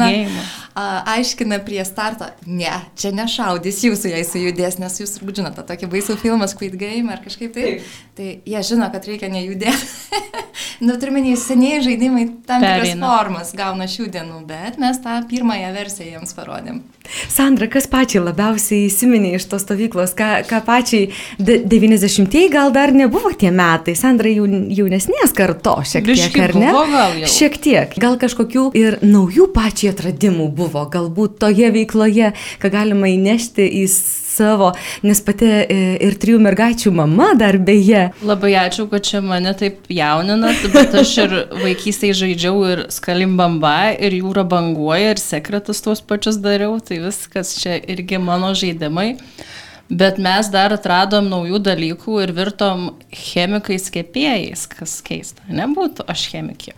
aiškina 0.74 1.60
prie 1.64 1.84
starto, 1.86 2.26
ne, 2.46 2.72
čia 2.98 3.12
nešaudys 3.14 3.82
jūsų, 3.86 4.10
jei 4.10 4.24
sujudės, 4.26 4.80
nes 4.82 4.98
jūs 5.00 5.14
turbūt 5.18 5.38
žinote, 5.38 5.62
tokį 5.68 5.90
baisų 5.92 6.16
filmą 6.18 6.48
Squid 6.50 6.74
Game 6.80 7.12
ar 7.14 7.22
kažkaip 7.22 7.54
taip. 7.54 7.84
taip. 7.84 8.02
Tai 8.14 8.26
jie 8.46 8.60
žino, 8.66 8.88
kad 8.94 9.06
reikia 9.06 9.30
nejudėti. 9.30 9.88
nu, 10.86 10.94
turime, 11.02 11.22
senieji 11.38 11.84
žaidimai 11.88 12.26
tam 12.46 12.62
tikras 12.62 12.94
formas 13.00 13.54
gauna 13.58 13.88
šių 13.90 14.06
dienų, 14.14 14.40
bet 14.48 14.78
mes 14.82 15.00
tą 15.02 15.16
pirmąją 15.30 15.72
versiją 15.74 16.16
jiems 16.16 16.34
parodėm. 16.36 16.82
Sandra, 17.28 17.66
kas 17.70 17.86
pačiai 17.90 18.22
labiausiai 18.24 18.86
įsiminė 18.88 19.34
iš 19.36 19.44
tos 19.50 19.64
stovyklos, 19.66 20.14
ką, 20.16 20.28
ką 20.48 20.60
pačiai 20.64 21.10
90-ieji 21.38 22.52
gal 22.52 22.72
dar 22.74 22.94
nebuvo 22.96 23.32
tie 23.38 23.50
metai, 23.54 23.96
Sandra 23.98 24.30
jau, 24.32 24.46
jaunesnės 24.48 25.34
karto 25.36 25.76
šiek 25.84 26.08
tiek, 26.08 26.38
ar 26.46 26.54
ne? 26.56 26.70
Buvo, 26.72 26.86
gal 26.94 27.18
jau. 27.24 27.30
šiek 27.34 27.58
tiek, 27.66 27.98
gal 28.00 28.16
kažkokių 28.20 28.64
ir 28.78 28.98
naujų 29.04 29.50
pačiai 29.54 29.92
atradimų 29.92 30.48
buvo, 30.54 30.63
galbūt 30.72 31.38
toje 31.42 31.70
veikloje, 31.74 32.32
ką 32.62 32.70
galima 32.72 33.10
įnešti 33.12 33.66
į 33.82 33.84
savo, 34.34 34.72
nes 35.06 35.20
pati 35.24 35.48
e, 35.48 35.78
ir 36.04 36.16
trijų 36.20 36.40
mergaičių 36.44 36.92
mama 36.94 37.32
dar 37.38 37.58
beje. 37.62 38.08
Labai 38.26 38.54
ačiū, 38.64 38.86
kad 38.90 39.06
čia 39.06 39.22
mane 39.24 39.54
taip 39.58 39.88
jauninat, 39.92 40.64
bet 40.74 40.94
aš 41.02 41.16
ir 41.24 41.36
vaikystėje 41.62 42.20
žaidžiau 42.22 42.62
ir 42.70 42.86
skalimbamba, 42.94 43.94
ir 43.94 44.16
jūra 44.20 44.46
banguoja, 44.48 45.14
ir 45.14 45.22
sekretus 45.22 45.84
tuos 45.84 46.02
pačius 46.04 46.40
dariau, 46.42 46.78
tai 46.82 47.02
viskas 47.04 47.56
čia 47.60 47.78
irgi 47.80 48.22
mano 48.22 48.54
žaidimai. 48.58 49.14
Bet 49.92 50.16
mes 50.16 50.48
dar 50.48 50.72
atradom 50.72 51.26
naujų 51.28 51.58
dalykų 51.60 52.22
ir 52.24 52.30
virtom 52.32 52.86
chemikais 53.12 53.90
kepėjais, 53.92 54.64
kas 54.70 54.96
keista, 55.04 55.44
nebūtų 55.52 56.06
aš 56.08 56.24
chemikė. 56.32 56.72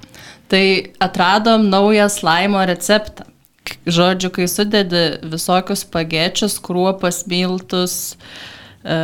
Tai 0.51 0.65
atradom 1.03 1.69
naują 1.71 2.09
slaimo 2.11 2.65
receptą 2.67 3.29
žodžiu, 3.87 4.31
kai 4.35 4.47
sudedi 4.51 5.05
visokius 5.27 5.85
pagečius, 5.89 6.59
kruopas, 6.63 7.25
miltus, 7.31 8.17
e, 8.85 8.97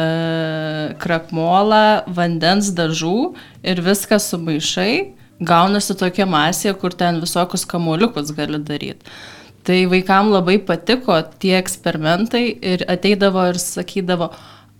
krakmolą, 1.03 2.05
vandens 2.07 2.73
dažų 2.77 3.35
ir 3.63 3.83
viską 3.83 4.19
sumaišai, 4.23 4.95
gaunasi 5.43 5.97
tokia 5.99 6.27
masė, 6.27 6.75
kur 6.79 6.95
ten 6.95 7.21
visokius 7.23 7.67
kamuoliukus 7.69 8.35
gali 8.37 8.63
daryti. 8.63 9.15
Tai 9.63 9.79
vaikam 9.87 10.33
labai 10.33 10.57
patiko 10.59 11.21
tie 11.39 11.55
eksperimentai 11.61 12.47
ir 12.75 12.83
ateidavo 12.91 13.45
ir 13.53 13.61
sakydavo, 13.63 14.33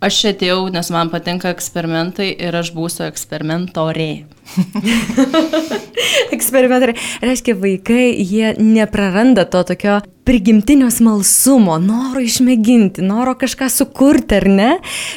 aš 0.03 0.19
atėjau, 0.33 0.67
nes 0.73 0.89
man 0.93 1.11
patinka 1.13 1.51
eksperimentai 1.53 2.29
ir 2.33 2.55
aš 2.59 2.73
būsiu 2.75 3.07
eksperimentorė. 3.07 4.11
Eksperimentai. 6.35 6.95
Reiškia, 7.23 7.55
vaikai, 7.59 8.09
jie 8.19 8.53
nepraranda 8.59 9.45
to 9.47 9.63
tokio 9.69 10.01
prigimtinio 10.23 10.87
smalsumo, 10.91 11.75
noro 11.83 12.21
išmėginti, 12.23 13.03
noro 13.03 13.33
kažką 13.39 13.67
sukurti, 13.71 14.37
ar 14.39 14.47
ne? 14.47 14.69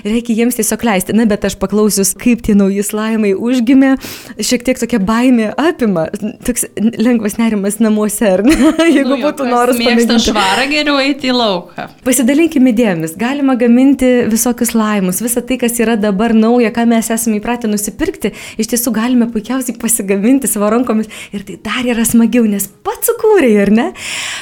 Reikia 0.07 0.35
jiems 0.41 0.59
tiesiog 0.59 0.83
leisti. 0.87 1.15
Na, 1.17 1.27
bet 1.31 1.47
aš 1.47 1.57
paklausius, 1.61 2.13
kaip 2.19 2.43
tie 2.47 2.57
nauji 2.59 2.83
slaimai 2.87 3.33
užgimė, 3.35 3.95
šiek 4.43 4.67
tiek 4.67 4.81
tokia 4.83 5.01
baimė 5.03 5.53
apima, 5.61 6.09
toks 6.47 6.67
lengvas 6.77 7.39
nerimas 7.39 7.79
namuose, 7.83 8.33
ar 8.37 8.45
ne? 8.47 8.57
Jeigu 8.97 9.15
nu, 9.15 9.21
būtų 9.23 9.49
noras 9.51 9.81
mėgti 9.81 10.19
švarą, 10.27 10.67
geriau 10.73 10.99
eiti 11.03 11.31
į 11.31 11.37
lauką. 11.39 11.89
Pasidalinkime 12.07 12.75
idėjomis. 12.75 13.17
Galima 13.21 13.57
gaminti 13.59 14.11
visokius 14.31 14.75
laimus, 14.77 15.23
visą 15.25 15.45
tai, 15.47 15.61
kas 15.63 15.79
yra 15.83 15.97
dabar 16.01 16.35
nauja, 16.37 16.73
ką 16.75 16.87
mes 16.91 17.13
esame 17.15 17.39
įpratę 17.41 17.71
nusipirkti, 17.71 18.35
iš 18.59 18.75
tiesų 18.75 18.95
galime 18.97 19.31
puikiausiai 19.31 19.79
pasigaminti 19.81 20.51
savo 20.51 20.71
rankomis 20.75 21.11
ir 21.35 21.47
tai 21.47 21.61
dar 21.63 21.87
yra 21.95 22.05
smagiau, 22.07 22.47
nes 22.51 22.67
pats 22.87 23.07
sukūrė, 23.07 23.51
ar 23.63 23.73
ne? 23.75 23.87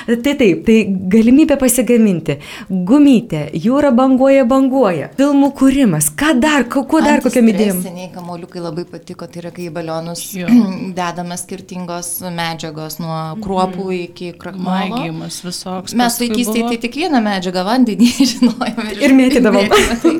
Tai 0.06 0.34
taip, 0.38 0.53
Taip, 0.54 0.64
tai 0.66 1.08
galimybė 1.10 1.56
pasigaminti. 1.58 2.38
Gumytė, 2.68 3.46
jūra 3.58 3.90
banguoja, 3.94 4.44
banguoja. 4.48 5.10
Filmų 5.18 5.50
kūrimas. 5.58 6.10
Ką 6.18 6.34
dar, 6.40 6.66
ko, 6.70 6.84
ko 6.88 7.00
dar 7.04 7.22
kokiam 7.24 7.48
idėjom? 7.50 7.80
Seniai 7.84 8.10
kamoliukai 8.14 8.62
labai 8.62 8.86
patiko, 8.88 9.26
tai 9.30 9.42
yra 9.42 9.52
kai 9.54 9.68
į 9.68 9.72
balionus 9.74 10.24
Jo. 10.36 10.48
dedama 10.98 11.36
skirtingos 11.40 12.10
medžiagos 12.34 12.98
nuo 13.02 13.18
kruopų 13.42 13.88
iki 13.98 14.30
krakmalo. 14.38 15.00
Maigymas 15.00 15.40
visoks. 15.44 15.96
Mes 15.98 16.18
vaikystėje 16.22 16.68
tai 16.72 16.78
tik 16.84 16.98
vieną 17.02 17.22
medžiagą 17.24 17.64
vandenį 17.66 18.10
žinojome. 18.34 18.88
Ir 19.00 19.16
mėtydavom. 19.16 19.74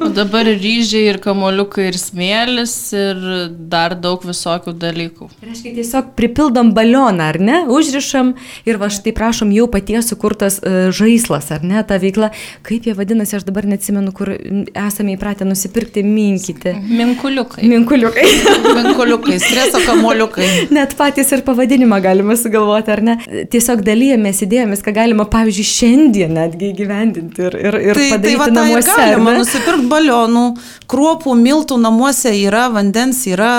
O 0.09 0.11
dabar 0.15 0.49
ryžiai 0.49 1.11
ir 1.13 1.21
kamoliukai 1.25 1.89
ir 1.93 2.01
smėlis 2.01 2.77
ir 2.97 3.23
dar 3.71 3.97
daug 3.99 4.25
visokių 4.27 4.75
dalykų. 4.83 5.31
Reiškia, 5.45 5.75
tiesiog 5.79 6.13
pripildom 6.19 6.73
balioną, 6.77 7.31
ar 7.35 7.41
ne? 7.43 7.63
Užrišam 7.71 8.35
ir 8.69 8.79
va 8.81 8.91
štai 8.93 9.15
prašom 9.17 9.53
jau 9.55 9.69
paties 9.71 10.13
sukurtas 10.25 10.61
uh, 10.63 10.91
žaislas, 10.91 11.51
ar 11.53 11.63
ne, 11.63 11.83
ta 11.85 11.99
veikla. 12.01 12.31
Kaip 12.65 12.87
jie 12.89 12.95
vadinasi, 12.97 13.37
aš 13.37 13.45
dabar 13.45 13.67
neatsimenu, 13.69 14.13
kur 14.17 14.31
esame 14.33 15.17
įpratę 15.19 15.45
nusipirkti 15.45 16.03
minkyti. 16.05 16.73
Minkuliukai. 16.89 17.67
Minkuliukai. 17.69 18.25
Vinkoliukai, 18.79 19.37
streso 19.43 19.83
kamoliukai. 19.85 20.49
Net 20.73 20.97
patys 20.97 21.33
ir 21.37 21.45
pavadinimą 21.45 22.01
galima 22.05 22.37
sugalvoti, 22.41 22.95
ar 22.95 23.05
ne? 23.05 23.19
Tiesiog 23.53 23.85
dalyjamės 23.85 24.41
idėjomis, 24.47 24.85
ką 24.85 24.97
galima, 24.97 25.29
pavyzdžiui, 25.29 25.69
šiandien 25.75 26.37
netgi 26.39 26.73
įgyvendinti 26.73 27.45
ir, 27.45 27.59
ir, 27.61 27.81
ir 27.91 28.01
Tai, 28.01 28.09
tai 28.09 28.13
padaryti 28.17 28.41
va, 28.41 28.49
tą 28.49 28.53
ir 28.53 28.61
namuose. 28.61 28.93
ar 28.95 29.03
galima 29.05 29.37
nusipirkti 29.39 29.91
balionų, 29.93 30.45
kruopų, 30.91 31.37
miltų 31.45 31.81
namuose 31.85 32.33
yra, 32.41 32.71
vandens 32.73 33.27
yra 33.29 33.57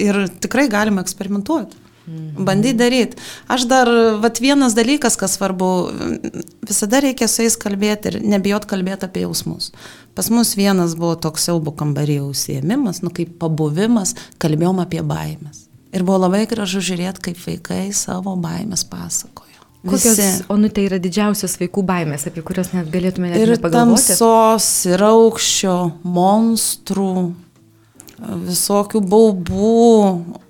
ir 0.00 0.24
tikrai 0.40 0.70
galima 0.72 1.04
eksperimentuoti. 1.04 1.85
Bandyti 2.06 2.78
daryti. 2.78 3.16
Aš 3.50 3.64
dar, 3.66 3.88
vat 4.22 4.38
vienas 4.40 4.76
dalykas, 4.78 5.16
kas 5.18 5.34
svarbu, 5.38 5.70
visada 6.68 7.00
reikia 7.02 7.26
su 7.28 7.42
jais 7.42 7.56
kalbėti 7.58 8.12
ir 8.12 8.18
nebijot 8.22 8.68
kalbėti 8.70 9.08
apie 9.08 9.24
jausmus. 9.24 9.72
Pas 10.14 10.30
mus 10.30 10.54
vienas 10.56 10.94
buvo 10.96 11.16
toks 11.18 11.48
siaubo 11.48 11.74
kambarį 11.76 12.20
užsiemimas, 12.28 13.02
nu 13.02 13.10
kaip 13.14 13.34
pabuvimas, 13.42 14.14
kalbėjom 14.42 14.78
apie 14.84 15.02
baimės. 15.02 15.64
Ir 15.96 16.04
buvo 16.06 16.22
labai 16.26 16.44
gražu 16.50 16.80
žiūrėti, 16.84 17.24
kaip 17.30 17.42
vaikai 17.42 17.88
savo 17.96 18.36
baimės 18.38 18.84
pasakojo. 18.88 19.44
Kokios, 19.86 20.16
Visi. 20.18 20.44
o 20.50 20.56
nu 20.58 20.66
tai 20.68 20.86
yra 20.88 20.98
didžiausios 20.98 21.52
vaikų 21.60 21.82
baimės, 21.86 22.24
apie 22.26 22.42
kurias 22.42 22.72
net 22.74 22.88
galėtume 22.90 23.28
net 23.30 23.38
Ir 23.38 23.52
pagalvoti. 23.62 24.16
tamsos, 24.16 24.66
ir 24.90 25.04
aukščio, 25.06 25.76
monstrų, 26.16 27.12
visokių 28.48 29.02
baubų, 29.06 29.76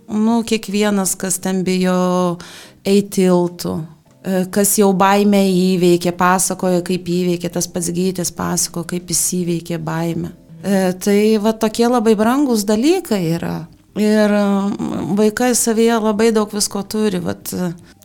nu, 0.08 0.40
kiekvienas, 0.46 1.14
kas 1.18 1.38
ten 1.42 1.62
bijo 1.66 2.38
eiti 2.86 3.22
tiltų, 3.22 3.74
e, 4.22 4.42
kas 4.52 4.76
jau 4.78 4.92
baimę 4.96 5.42
įveikė, 5.50 6.12
pasakoja, 6.16 6.82
kaip 6.86 7.08
įveikė, 7.10 7.50
tas 7.52 7.68
pats 7.70 7.90
gytis 7.94 8.32
pasakoja, 8.34 8.90
kaip 8.94 9.10
jis 9.10 9.24
įveikė 9.40 9.80
baimę. 9.82 10.32
E, 10.62 10.92
Tai 10.92 11.18
va 11.42 11.52
tokie 11.52 11.88
labai 11.88 12.14
brangus 12.18 12.66
dalykai 12.68 13.22
yra. 13.36 13.56
Ir 13.96 14.32
mm, 14.32 15.16
vaikai 15.16 15.54
savyje 15.56 15.98
labai 16.04 16.30
daug 16.36 16.50
visko 16.52 16.82
turi. 16.84 17.20
Vat, 17.24 17.52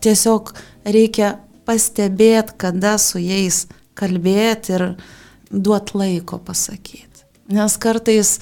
tiesiog 0.03 0.53
reikia 0.87 1.35
pastebėti, 1.67 2.55
kada 2.63 2.95
su 3.01 3.19
jais 3.19 3.65
kalbėti 3.99 4.77
ir 4.77 4.85
duot 5.51 5.93
laiko 5.97 6.39
pasakyti. 6.39 7.25
Nes 7.51 7.75
kartais 7.81 8.37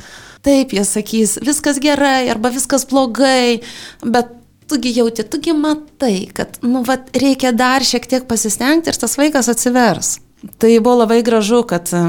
taip 0.45 0.73
jie 0.75 0.83
sakys, 0.87 1.37
viskas 1.45 1.79
gerai 1.83 2.29
arba 2.31 2.51
viskas 2.53 2.85
blogai, 2.89 3.59
bet 4.05 4.35
tugi 4.69 4.93
jauti, 4.95 5.25
tugi 5.25 5.53
matai, 5.57 6.29
kad 6.33 6.59
nu, 6.61 6.83
vat, 6.87 7.09
reikia 7.17 7.51
dar 7.55 7.85
šiek 7.85 8.05
tiek 8.09 8.27
pasistengti 8.29 8.91
ir 8.91 8.99
tas 8.99 9.17
vaikas 9.19 9.49
atsivers. 9.51 10.19
Tai 10.61 10.71
buvo 10.79 11.01
labai 11.01 11.19
gražu, 11.25 11.63
kad 11.67 11.89
e, 11.95 12.03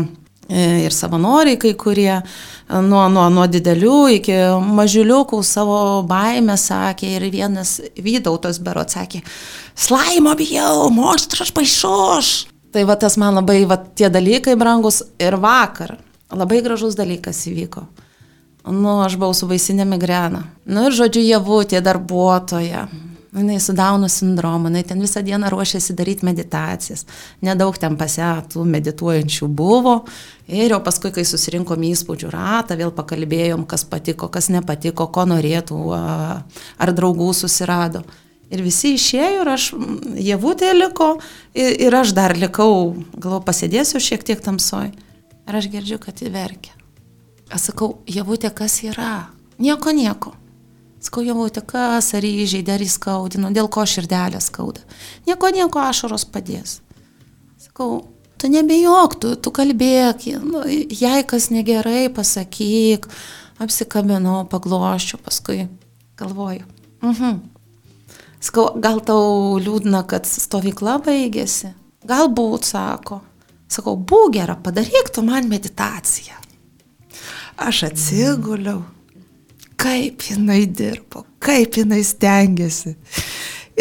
ir 0.85 0.95
savanoriai 0.95 1.59
kai 1.61 1.73
kurie 1.79 2.13
e, 2.21 2.23
nuo, 2.85 3.07
nuo, 3.11 3.27
nuo 3.33 3.47
didelių 3.51 3.97
iki 4.19 4.37
mažiuliukų 4.77 5.41
savo 5.47 5.81
baimę 6.07 6.55
sakė 6.61 7.17
ir 7.17 7.27
vienas 7.33 7.79
Vydautas 7.99 8.61
bero 8.63 8.85
sakė, 8.87 9.25
slaimo 9.75 10.37
bijau, 10.39 10.91
monstras 10.95 11.55
baišoš. 11.57 12.35
Tai 12.71 12.85
va 12.87 12.95
tas 12.95 13.17
man 13.19 13.41
labai, 13.41 13.65
va 13.67 13.81
tie 13.99 14.07
dalykai 14.13 14.55
brangus 14.59 15.03
ir 15.19 15.35
vakar. 15.43 15.97
Labai 16.31 16.61
gražus 16.63 16.95
dalykas 16.95 17.43
įvyko. 17.51 17.83
Nu, 18.67 18.99
aš 19.05 19.17
buvau 19.17 19.35
su 19.37 19.49
vaisinė 19.49 19.87
migrena. 19.89 20.45
Nu 20.69 20.89
ir 20.89 20.97
žodžiu, 20.97 21.23
javutė 21.25 21.81
darbuotoja. 21.85 22.89
Nu, 23.33 23.53
Jis 23.53 23.69
su 23.69 23.73
Dauno 23.73 24.09
sindromu, 24.09 24.67
jinai 24.69 24.83
ten 24.83 24.99
visą 25.01 25.23
dieną 25.23 25.53
ruošėsi 25.53 25.95
daryti 25.95 26.27
meditacijas. 26.27 27.05
Nedaug 27.47 27.77
ten 27.79 27.95
pasėtų 27.97 28.65
medituojančių 28.67 29.47
buvo. 29.47 30.01
Ir 30.51 30.75
jau 30.75 30.81
paskui, 30.83 31.13
kai 31.15 31.23
susirinkom 31.25 31.85
įspūdžių 31.93 32.33
ratą, 32.35 32.75
vėl 32.81 32.91
pakalbėjom, 32.97 33.63
kas 33.71 33.87
patiko, 33.87 34.27
kas 34.35 34.51
nepatiko, 34.51 35.07
ko 35.15 35.29
norėtų, 35.31 35.79
ar 35.95 36.93
draugų 36.97 37.31
susirado. 37.39 38.03
Ir 38.51 38.65
visi 38.67 38.97
išėjo 38.99 39.45
ir 39.45 39.53
aš, 39.53 39.69
javutė 40.27 40.73
liko 40.75 41.13
ir, 41.55 41.71
ir 41.87 42.01
aš 42.01 42.17
dar 42.19 42.35
likau, 42.35 42.97
galvoju, 43.15 43.45
pasėdėsiu 43.47 44.03
šiek 44.03 44.27
tiek 44.27 44.43
tamsoj. 44.43 44.91
Ir 45.47 45.63
aš 45.63 45.71
girdžiu, 45.71 46.03
kad 46.03 46.19
jį 46.19 46.35
verkia. 46.35 46.80
Aš 47.51 47.71
sakau, 47.71 47.97
javutė, 48.07 48.53
kas 48.55 48.79
yra? 48.87 49.31
Nieko, 49.59 49.91
nieko. 49.95 50.35
Sakau, 51.03 51.25
javutė, 51.25 51.63
kas 51.67 52.13
ar 52.15 52.25
įžeidė, 52.27 52.77
ar 52.77 52.85
įskaudino, 52.85 53.51
dėl 53.57 53.71
ko 53.73 53.83
širdelė 53.89 54.41
skauda. 54.45 54.85
Nieko, 55.27 55.51
nieko, 55.55 55.83
ašaros 55.83 56.27
padės. 56.29 56.79
Sakau, 57.61 58.03
tu 58.39 58.51
nebejok, 58.53 59.17
tu, 59.21 59.35
tu 59.37 59.53
kalbėk, 59.57 60.29
nu, 60.45 60.63
jei 60.69 61.25
kas 61.29 61.51
negerai, 61.51 62.09
pasakyk, 62.15 63.09
apsikabinau, 63.61 64.45
pagloščiau, 64.53 65.21
paskui 65.25 65.65
galvoju. 66.21 66.69
Mhm. 67.03 67.41
Sakau, 68.41 68.71
gal 68.81 69.03
tau 69.05 69.59
liūdna, 69.61 70.05
kad 70.09 70.29
stovykla 70.29 71.01
baigėsi? 71.05 71.75
Galbūt, 72.09 72.69
sako. 72.73 73.21
Sakau, 73.71 73.97
būk 73.97 74.37
gera, 74.39 74.57
padaryk 74.57 75.13
tu 75.13 75.25
man 75.27 75.49
meditaciją. 75.51 76.40
Aš 77.61 77.83
atsiguliau, 77.91 78.81
kaip 79.77 80.23
jinai 80.31 80.63
dirbo, 80.65 81.27
kaip 81.45 81.77
jinai 81.77 82.01
stengiasi. 82.05 82.95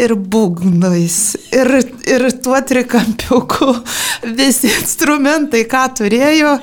Ir 0.00 0.12
būgnais, 0.32 1.16
ir, 1.52 1.70
ir 2.08 2.24
tuo 2.44 2.60
trikampiuku, 2.64 3.70
visi 4.36 4.68
instrumentai, 4.70 5.64
ką 5.68 5.82
turėjo, 5.98 6.54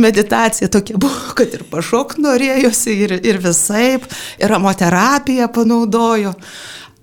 meditacija 0.00 0.68
tokia 0.72 0.98
buvo, 1.00 1.36
kad 1.36 1.52
ir 1.56 1.66
pašok 1.70 2.16
norėjosi, 2.24 2.96
ir, 3.06 3.14
ir 3.24 3.40
visai, 3.44 4.00
ir 4.40 4.56
amoterapiją 4.58 5.48
panaudojo. 5.52 6.34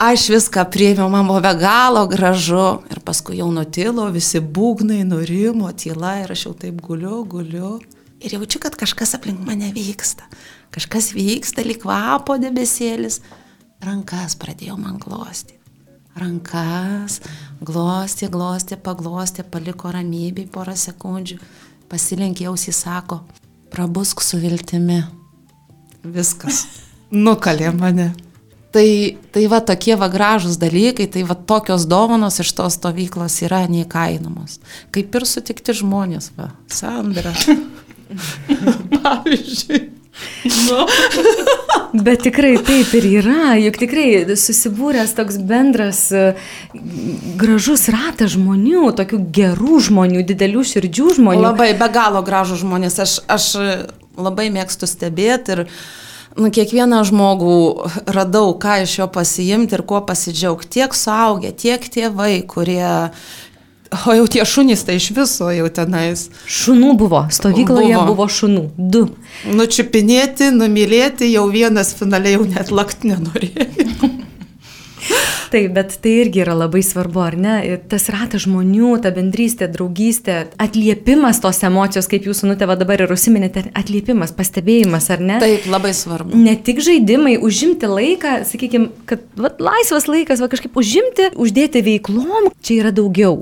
Aš 0.02 0.28
viską 0.34 0.65
priėmiau, 0.74 1.10
man 1.13 1.30
buvo 1.30 1.41
be 1.45 1.54
galo 1.62 2.08
gražu. 2.10 2.82
Ir 2.89 3.02
paskui 3.06 3.38
jau 3.38 3.54
nutilo, 3.54 4.10
visi 4.13 4.41
būgnai 4.41 5.04
nurimo, 5.06 5.69
tyla 5.78 6.17
ir 6.24 6.34
aš 6.34 6.47
jau 6.50 6.58
taip 6.65 6.82
guliu, 6.82 7.21
guliu. 7.30 7.76
Ir 8.21 8.36
jaučiu, 8.38 8.60
kad 8.62 8.75
kažkas 8.77 9.15
aplink 9.17 9.41
mane 9.45 9.71
vyksta. 9.73 10.27
Kažkas 10.71 11.10
vyksta, 11.17 11.65
lyg 11.65 11.81
kvapo 11.81 12.38
debesėlis. 12.41 13.19
Rankas 13.81 14.36
pradėjau 14.38 14.77
man 14.77 14.99
glostyti. 15.01 15.57
Rankas, 16.21 17.21
glostė, 17.63 18.27
glostė, 18.29 18.77
paglostė, 18.77 19.45
paliko 19.47 19.89
ramybį 19.95 20.45
porą 20.53 20.75
sekundžių. 20.77 21.39
Pasilenkė 21.89 22.49
ausį, 22.51 22.75
sako, 22.75 23.23
prabusk 23.73 24.21
su 24.21 24.38
viltimi. 24.43 25.01
Viskas. 26.03 26.65
Nukalė 27.25 27.71
mane. 27.73 28.12
Tai, 28.71 28.88
tai 29.34 29.47
va 29.51 29.60
tokie 29.65 29.97
va 29.99 30.07
gražus 30.12 30.55
dalykai, 30.62 31.10
tai 31.12 31.25
va 31.27 31.36
tokios 31.36 31.84
dovanos 31.89 32.38
iš 32.39 32.53
tos 32.55 32.77
stovyklos 32.77 33.41
yra 33.43 33.65
neįkainamos. 33.67 34.62
Kaip 34.95 35.17
ir 35.17 35.27
sutikti 35.27 35.75
žmonės, 35.81 36.31
va, 36.38 36.53
Sandra. 36.71 37.34
Pavyzdžiui. 39.02 39.82
Nu. 40.67 40.86
Bet 41.93 42.21
tikrai 42.24 42.54
taip 42.63 42.91
ir 42.95 43.06
yra, 43.19 43.56
juk 43.60 43.80
tikrai 43.82 44.36
susibūręs 44.39 45.15
toks 45.17 45.39
bendras 45.47 46.06
e, 46.15 46.34
gražus 47.39 47.88
ratas 47.91 48.36
žmonių, 48.36 48.91
tokių 49.00 49.19
gerų 49.36 49.80
žmonių, 49.88 50.24
didelių 50.28 50.63
širdžių 50.67 51.15
žmonių. 51.17 51.43
Labai 51.50 51.71
be 51.80 51.89
galo 51.91 52.24
gražų 52.28 52.62
žmonės. 52.63 53.00
Aš, 53.04 53.17
aš 53.32 53.50
labai 54.19 54.47
mėgstu 54.54 54.88
stebėti 54.88 55.56
ir 55.56 55.63
nu, 56.39 56.52
kiekvieną 56.54 57.04
žmogų 57.08 57.60
radau, 58.08 58.56
ką 58.56 58.82
iš 58.86 58.97
jo 59.02 59.08
pasiimti 59.12 59.76
ir 59.76 59.86
kuo 59.88 60.00
pasidžiaugti. 60.08 60.78
Tiek 60.80 60.95
suaugę, 60.97 61.52
tiek 61.56 61.88
tėvai, 61.91 62.36
kurie... 62.47 63.12
O 64.08 64.13
jau 64.15 64.27
tie 64.32 64.45
šunys 64.47 64.86
tai 64.88 64.95
iš 65.01 65.10
viso 65.15 65.49
jau 65.51 65.67
tenais. 65.75 66.30
Šunų 66.47 66.93
buvo, 66.99 67.25
stovykloje 67.34 67.91
buvo, 67.97 68.13
Buvo. 68.13 68.27
šunų, 68.32 68.63
du. 68.77 69.01
Nučiupinėti, 69.51 70.47
numylėti, 70.56 71.27
jau 71.34 71.43
vienas 71.51 71.91
finaliai 71.99 72.38
jau 72.38 72.47
net 72.47 72.71
lakt 72.71 73.04
nenorėjo. 73.08 73.67
Taip, 75.51 75.73
bet 75.75 75.97
tai 75.99 76.12
irgi 76.21 76.39
yra 76.45 76.54
labai 76.56 76.80
svarbu, 76.86 77.19
ar 77.25 77.36
ne? 77.36 77.56
Tas 77.91 78.06
ratas 78.13 78.45
žmonių, 78.45 78.93
ta 79.04 79.10
bendrystė, 79.12 79.67
draugystė, 79.73 80.38
atliepimas 80.62 81.41
tos 81.43 81.60
emocijos, 81.67 82.08
kaip 82.08 82.30
jūsų 82.30 82.54
nutėva 82.54 82.77
dabar 82.80 83.04
ir 83.04 83.12
užsiminėte, 83.12 83.65
atliepimas, 83.75 84.32
pastebėjimas, 84.38 85.10
ar 85.12 85.19
ne? 85.19 85.41
Taip, 85.43 85.67
labai 85.67 85.91
svarbu. 85.97 86.39
Ne 86.39 86.56
tik 86.56 86.80
žaidimai, 86.86 87.36
užimti 87.43 87.89
laiką, 87.91 88.38
sakykime, 88.47 88.93
kad 89.10 89.25
va, 89.36 89.51
laisvas 89.60 90.08
laikas, 90.08 90.39
va, 90.39 90.47
kažkaip 90.54 90.80
užimti, 90.80 91.34
uždėti 91.36 91.84
veiklom, 91.84 92.47
čia 92.63 92.80
yra 92.86 92.95
daugiau. 92.95 93.41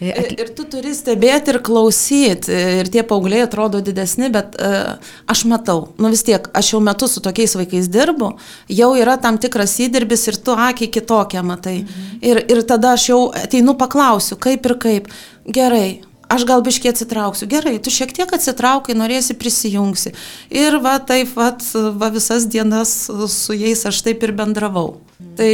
Ir, 0.00 0.32
ir 0.40 0.50
tu 0.56 0.64
turi 0.68 0.92
stebėti 0.96 1.54
ir 1.54 1.60
klausyti, 1.64 2.58
ir 2.80 2.90
tie 2.92 3.04
paaugliai 3.06 3.44
atrodo 3.46 3.82
didesni, 3.84 4.30
bet 4.32 4.56
uh, 4.60 4.96
aš 5.30 5.44
matau, 5.50 5.90
nu 6.00 6.12
vis 6.12 6.24
tiek, 6.26 6.46
aš 6.56 6.74
jau 6.74 6.82
metus 6.84 7.16
su 7.16 7.24
tokiais 7.24 7.56
vaikais 7.58 7.90
dirbu, 7.92 8.34
jau 8.72 8.90
yra 8.98 9.16
tam 9.20 9.40
tikras 9.40 9.78
įdirbis 9.84 10.28
ir 10.30 10.40
tu 10.40 10.56
akiai 10.56 10.90
kitokią 10.92 11.44
matai. 11.46 11.80
Mhm. 11.82 12.20
Ir, 12.20 12.44
ir 12.52 12.62
tada 12.68 12.94
aš 12.96 13.10
jau 13.12 13.20
ateinu 13.36 13.76
paklausiu, 13.80 14.40
kaip 14.40 14.66
ir 14.68 14.76
kaip. 14.80 15.12
Gerai, 15.50 16.00
aš 16.30 16.46
gal 16.46 16.62
biškiai 16.64 16.94
atsitrauksiu. 16.94 17.48
Gerai, 17.50 17.76
tu 17.82 17.92
šiek 17.92 18.12
tiek 18.14 18.32
atsitraukai, 18.32 18.94
norėsi 18.98 19.36
prisijungsi. 19.38 20.14
Ir 20.54 20.78
va 20.84 20.98
taip, 21.02 21.32
va, 21.36 21.52
va 21.98 22.10
visas 22.14 22.46
dienas 22.50 22.94
su 23.34 23.56
jais 23.56 23.86
aš 23.90 24.04
taip 24.06 24.22
ir 24.26 24.36
bendravau. 24.38 25.00
Tai 25.40 25.52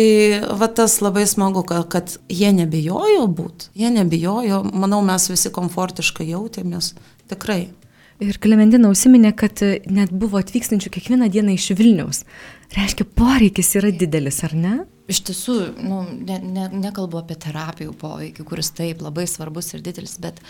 va 0.58 0.68
tas 0.72 0.98
labai 1.02 1.24
smagu, 1.30 1.62
kad, 1.66 1.86
kad 1.90 2.14
jie 2.32 2.50
nebijojo 2.54 3.26
būti, 3.30 3.70
jie 3.78 3.90
nebijojo, 3.94 4.62
manau, 4.74 5.02
mes 5.06 5.28
visi 5.30 5.52
komfortiškai 5.54 6.26
jautėmės, 6.30 6.94
tikrai. 7.30 7.66
Ir 8.22 8.38
Klementina 8.40 8.88
užsiminė, 8.88 9.34
kad 9.36 9.60
net 9.92 10.12
buvo 10.16 10.40
atvykstančių 10.40 10.90
kiekvieną 10.94 11.28
dieną 11.32 11.54
iš 11.58 11.68
Vilniaus. 11.76 12.22
Reiškia, 12.74 13.04
poreikis 13.18 13.74
yra 13.76 13.92
didelis, 13.92 14.40
ar 14.46 14.56
ne? 14.56 14.74
Iš 15.12 15.20
tiesų, 15.28 15.56
nu, 15.84 16.00
ne, 16.26 16.40
ne, 16.42 16.66
nekalbu 16.80 17.20
apie 17.20 17.36
terapijų 17.44 17.92
poveikį, 18.00 18.46
kuris 18.48 18.72
taip 18.74 19.04
labai 19.04 19.28
svarbus 19.30 19.70
ir 19.76 19.84
didelis, 19.84 20.16
bet 20.22 20.40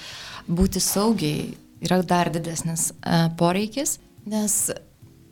būti 0.48 0.80
saugiai 0.80 1.50
yra 1.84 2.00
dar 2.06 2.30
didesnis 2.32 2.88
uh, 2.94 3.26
poreikis, 3.36 3.98
nes, 4.30 4.54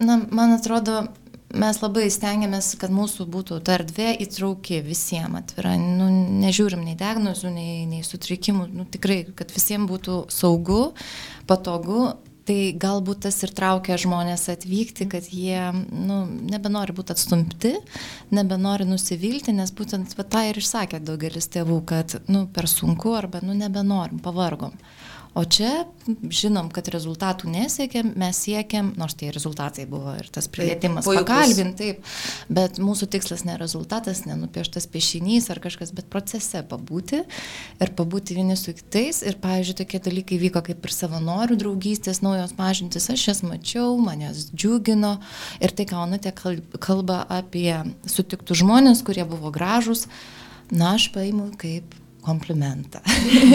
na, 0.03 0.18
man 0.29 0.59
atrodo, 0.59 1.07
mes 1.59 1.81
labai 1.83 2.09
stengiamės, 2.12 2.75
kad 2.81 2.93
mūsų 2.95 3.27
būtų 3.31 3.61
ta 3.64 3.79
erdvė 3.79 4.12
įtrauki 4.25 4.81
visiems 4.85 5.40
atvira. 5.40 5.75
Nu, 5.81 6.11
nežiūrim 6.43 6.85
nei 6.87 6.97
diagnozių, 6.99 7.51
nei, 7.55 7.81
nei 7.90 8.05
sutrikimų. 8.07 8.69
Nu, 8.75 8.87
tikrai, 8.90 9.23
kad 9.37 9.55
visiems 9.55 9.90
būtų 9.90 10.25
saugu, 10.35 10.93
patogu. 11.51 12.14
Tai 12.45 12.57
galbūt 12.77 13.23
tas 13.25 13.38
ir 13.40 13.55
traukia 13.57 13.97
žmonės 13.97 14.51
atvykti, 14.53 15.07
kad 15.09 15.31
jie 15.33 15.62
nu, 15.88 16.19
nebenori 16.29 16.93
būti 16.93 17.14
atstumti, 17.14 17.71
nebenori 18.37 18.85
nusivilti, 18.85 19.55
nes 19.57 19.73
būtent 19.73 20.12
va, 20.19 20.27
tą 20.29 20.43
ir 20.51 20.61
išsakė 20.61 21.01
daugelis 21.01 21.49
tėvų, 21.55 21.79
kad 21.88 22.19
nu, 22.29 22.45
per 22.53 22.69
sunku 22.69 23.14
arba 23.17 23.40
nu, 23.40 23.57
nebenorim, 23.57 24.21
pavargom. 24.21 24.77
O 25.35 25.42
čia 25.42 25.83
žinom, 26.31 26.68
kad 26.70 26.87
rezultatų 26.94 27.49
nesiekėm, 27.51 28.12
mes 28.23 28.38
siekiam, 28.44 28.92
nors 28.94 29.16
tie 29.18 29.33
rezultatai 29.35 29.83
buvo 29.90 30.12
ir 30.14 30.29
tas 30.31 30.47
prilietimas 30.47 31.09
pakalbinti, 31.09 31.75
taip, 31.81 32.12
bet 32.47 32.79
mūsų 32.79 33.09
tikslas 33.11 33.42
ne 33.49 33.57
rezultatas, 33.59 34.23
nenupieštas 34.29 34.87
piešinys 34.92 35.51
ar 35.51 35.59
kažkas, 35.64 35.90
bet 35.97 36.07
procese 36.12 36.62
pabūti 36.70 37.25
ir 37.27 37.92
pabūti 37.99 38.37
vieni 38.38 38.55
su 38.59 38.77
kitais. 38.79 39.25
Ir, 39.27 39.40
pavyzdžiui, 39.42 39.79
tokie 39.83 40.03
dalykai 40.07 40.38
vyko 40.38 40.62
kaip 40.70 40.87
ir 40.87 40.94
savanorių 40.94 41.59
draugystės, 41.64 42.23
naujos 42.23 42.55
mažintis, 42.61 43.11
aš 43.11 43.27
jas 43.33 43.42
mačiau, 43.42 43.99
manęs 43.99 44.53
džiugino. 44.55 45.16
Ir 45.59 45.75
tai, 45.75 45.88
ką 45.90 46.05
Onutė 46.05 46.31
kalba 46.79 47.25
apie 47.27 47.81
sutiktų 48.07 48.55
žmonės, 48.62 49.03
kurie 49.03 49.27
buvo 49.27 49.51
gražus, 49.51 50.07
na, 50.70 50.94
aš 50.94 51.11
paimu 51.16 51.51
kaip 51.59 52.04
komplimentą. 52.25 53.01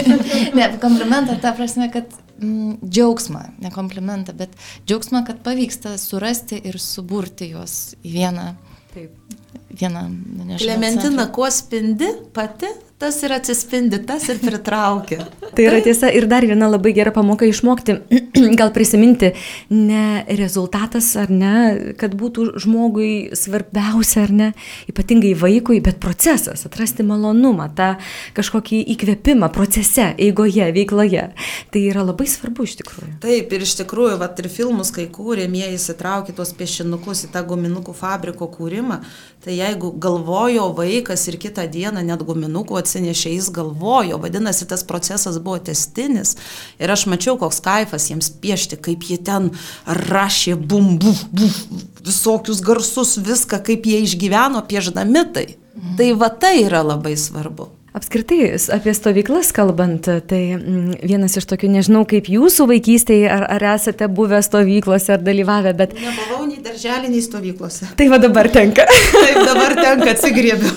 ne, 0.56 0.68
komplimentą 0.82 1.36
ta 1.42 1.52
prasme, 1.56 1.90
kad 1.92 2.12
mm, 2.38 2.78
džiaugsmą, 2.84 3.44
ne 3.62 3.70
komplimentą, 3.74 4.34
bet 4.36 4.54
džiaugsmą, 4.86 5.24
kad 5.26 5.42
pavyksta 5.46 5.96
surasti 5.98 6.60
ir 6.70 6.80
suburti 6.82 7.50
juos 7.54 7.96
į 8.04 8.14
vieną. 8.18 8.46
Taip. 8.94 9.36
Vieną, 9.70 10.06
nežinau. 10.10 10.62
Klementina, 10.64 11.26
kuo 11.34 11.50
spindi 11.54 12.08
pati, 12.34 12.70
tas 13.00 13.16
ir 13.24 13.32
atsispindi, 13.32 13.98
tas 14.04 14.26
ir 14.28 14.40
pritraukia. 14.42 15.24
tai 15.56 15.64
yra 15.64 15.80
tiesa 15.84 16.10
ir 16.12 16.26
dar 16.28 16.44
viena 16.44 16.68
labai 16.68 16.92
gera 16.96 17.12
pamoka 17.14 17.46
išmokti, 17.48 17.96
gal 18.60 18.72
prisiminti, 18.74 19.32
ne 19.72 20.22
rezultatas 20.38 21.08
ar 21.20 21.32
ne, 21.32 21.54
kad 22.00 22.12
būtų 22.20 22.60
žmogui 22.60 23.32
svarbiausia 23.38 24.26
ar 24.26 24.34
ne, 24.36 24.50
ypatingai 24.92 25.32
vaikui, 25.40 25.80
bet 25.84 26.00
procesas, 26.02 26.66
atrasti 26.68 27.06
malonumą, 27.06 27.70
tą 27.78 27.94
kažkokį 28.36 28.82
įkvėpimą 28.96 29.48
procese, 29.54 30.10
eigoje, 30.20 30.68
veikloje. 30.76 31.30
Tai 31.72 31.84
yra 31.86 32.04
labai 32.04 32.28
svarbu 32.28 32.68
iš 32.68 32.76
tikrųjų. 32.82 33.14
Taip, 33.24 33.56
ir 33.56 33.64
iš 33.64 33.78
tikrųjų, 33.80 34.20
vat, 34.20 34.44
ir 34.44 34.50
filmus, 34.52 34.92
kai 34.92 35.08
kūrėm, 35.08 35.56
jie 35.56 35.72
įsitraukė 35.78 36.36
tuos 36.36 36.52
piešinukus 36.58 37.24
į 37.26 37.32
tą 37.32 37.46
guminukų 37.48 37.96
fabriko 37.96 38.50
kūrimą, 38.52 39.00
tai 39.44 39.56
jeigu 39.56 39.92
galvojo 39.96 40.68
vaikas 40.76 41.24
ir 41.30 41.38
kitą 41.40 41.64
dieną 41.72 42.02
net 42.04 42.20
guminukų 42.28 42.76
atsinešė, 42.82 43.32
jis 43.38 43.48
galvojo, 43.56 44.18
vadinasi, 44.20 44.66
tas 44.68 44.84
procesas 44.84 45.38
buvo 45.40 45.56
testinis. 45.70 46.34
Ir 46.76 46.92
aš 46.92 47.06
mačiau, 47.08 47.38
koks 47.40 47.62
kaifas 47.64 48.10
jiems 48.10 48.28
piešti, 48.42 48.76
kaip 48.84 49.08
jie 49.08 49.16
ten 49.16 49.50
rašė, 49.86 50.58
bum, 50.60 50.98
buf, 51.00 51.24
buf, 51.32 51.56
visokius 52.04 52.60
garsus, 52.64 53.16
viską, 53.16 53.62
kaip 53.64 53.88
jie 53.88 54.04
išgyveno 54.04 54.60
pieždami 54.68 55.24
tai. 55.32 55.46
Mhm. 55.74 55.96
Tai 55.96 56.12
va 56.20 56.28
tai 56.28 56.56
yra 56.66 56.84
labai 56.84 57.16
svarbu. 57.16 57.70
Apskritai, 57.90 58.52
apie 58.70 58.92
stovyklas 58.94 59.48
kalbant, 59.50 60.06
tai 60.30 60.38
mm, 60.54 61.00
vienas 61.02 61.34
iš 61.40 61.48
tokių, 61.50 61.72
nežinau, 61.74 62.04
kaip 62.06 62.28
jūsų 62.30 62.68
vaikystėje, 62.70 63.24
ar, 63.26 63.42
ar 63.56 63.64
esate 63.72 64.06
buvę 64.06 64.38
stovyklose, 64.46 65.16
ar 65.16 65.24
dalyvavę, 65.26 65.72
bet... 65.74 65.96
Nebuvau 65.98 66.44
nei 66.46 66.60
darželį, 66.62 67.10
nei 67.10 67.22
stovyklose. 67.24 67.88
Tai 67.98 68.06
va 68.12 68.20
dabar 68.22 68.46
tenka. 68.54 68.84
Taip, 69.16 69.40
dabar 69.42 69.74
tenka, 69.74 70.12
atsigriebiu. 70.14 70.70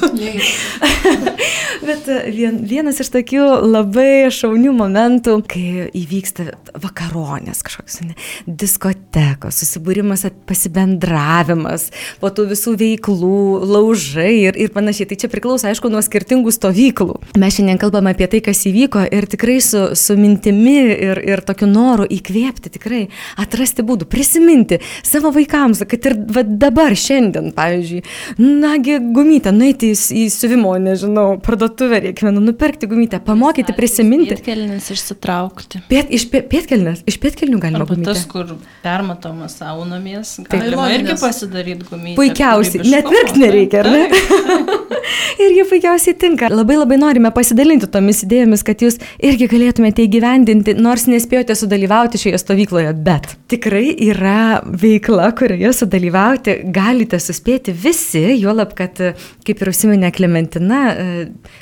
bet 1.91 2.10
vien, 2.34 2.58
vienas 2.65 3.04
iš 3.06 3.13
tokių 3.13 3.45
labai 3.62 4.32
šaunių 4.34 4.73
momentų, 4.80 5.38
kai 5.54 5.86
įvyksta 5.93 6.47
vakaronės, 6.82 7.62
kažkoks 7.69 7.99
ne, 8.08 8.17
diskotekos, 8.49 9.62
susibūrimas, 9.62 10.26
pasibendravimas, 10.49 11.91
po 12.17 12.34
tų 12.34 12.49
visų 12.56 12.73
veiklų, 12.82 13.45
laužai 13.69 14.32
ir, 14.47 14.58
ir 14.58 14.73
panašiai. 14.73 15.12
Tai 15.13 15.21
čia 15.21 15.30
priklauso, 15.30 15.69
aišku, 15.69 15.93
nuo 15.93 16.02
skirtingų 16.02 16.58
stovyklų 16.58 17.03
veiklų. 17.04 17.39
Mes 17.39 17.56
šiandien 17.58 17.80
kalbame 17.82 18.13
apie 18.13 18.28
tai, 18.30 18.42
kas 18.44 18.63
įvyko 18.70 19.04
ir 19.13 19.28
tikrai 19.30 19.60
su, 19.63 19.96
su 19.96 20.16
mintimi 20.20 20.76
ir, 20.94 21.20
ir 21.26 21.42
tokiu 21.46 21.68
noru 21.70 22.06
įkvėpti, 22.10 22.72
tikrai 22.78 23.02
atrasti 23.39 23.84
būdų, 23.86 24.08
prisiminti 24.12 24.80
savo 25.04 25.34
vaikams, 25.34 25.84
kad 25.89 26.06
ir 26.10 26.18
va, 26.34 26.44
dabar, 26.44 26.96
šiandien, 26.98 27.52
pavyzdžiui, 27.56 28.04
nagi 28.39 29.00
gumytę, 29.16 29.54
nueiti 29.56 29.94
į, 29.94 29.98
į 30.24 30.26
siuvimo, 30.34 30.74
nežinau, 30.82 31.39
parduotuvę 31.44 32.02
reikmenu, 32.08 32.44
nupirkti 32.44 32.89
gumytę, 32.92 33.22
pamokyti, 33.24 33.76
prisiminti. 33.78 34.38
Pietkelnes 34.38 34.89
išsitraukti. 34.94 35.84
Piet, 35.89 36.12
iš 36.13 36.28
pie, 36.32 36.44
pietkelnes, 36.50 37.04
iš 37.10 37.20
pietkelnių 37.24 37.62
galima 37.63 37.88
gumytę. 37.89 38.12
Tas, 38.13 38.26
kur 38.30 38.56
permatomas 38.86 39.58
saunomės, 39.60 40.38
galima 40.50 40.88
Taip, 40.88 41.00
irgi 41.00 41.20
pasidaryti 41.22 41.89
gumytę. 41.89 42.18
Puikiausiai, 42.20 42.86
net 42.94 43.10
pirkti 43.10 43.44
nereikia, 43.44 43.84
ar 43.84 43.92
ne? 43.94 44.74
ir 45.44 45.56
jie 45.58 45.66
puikiausiai 45.70 46.18
tinka. 46.20 46.50
Labai 46.54 46.78
labai 46.80 46.93
norime 47.00 47.32
pasidalinti 47.36 47.90
tomis 47.92 48.24
idėjomis, 48.26 48.64
kad 48.66 48.84
jūs 48.84 49.00
irgi 49.24 49.48
galėtumėte 49.52 50.06
įgyvendinti, 50.06 50.76
nors 50.80 51.06
nespėjote 51.10 51.56
sudalyvauti 51.58 52.22
šioje 52.22 52.40
stovykloje, 52.42 52.94
bet 53.06 53.34
tikrai 53.52 53.86
yra 54.08 54.62
veikla, 54.64 55.30
kurioje 55.38 55.74
sudalyvauti 55.78 56.58
galite 56.74 57.20
suspėti 57.22 57.74
visi, 57.76 58.24
juolab, 58.40 58.74
kad, 58.78 59.00
kaip 59.46 59.64
ir 59.64 59.72
užsiminė 59.74 60.12
Klementina, 60.16 60.82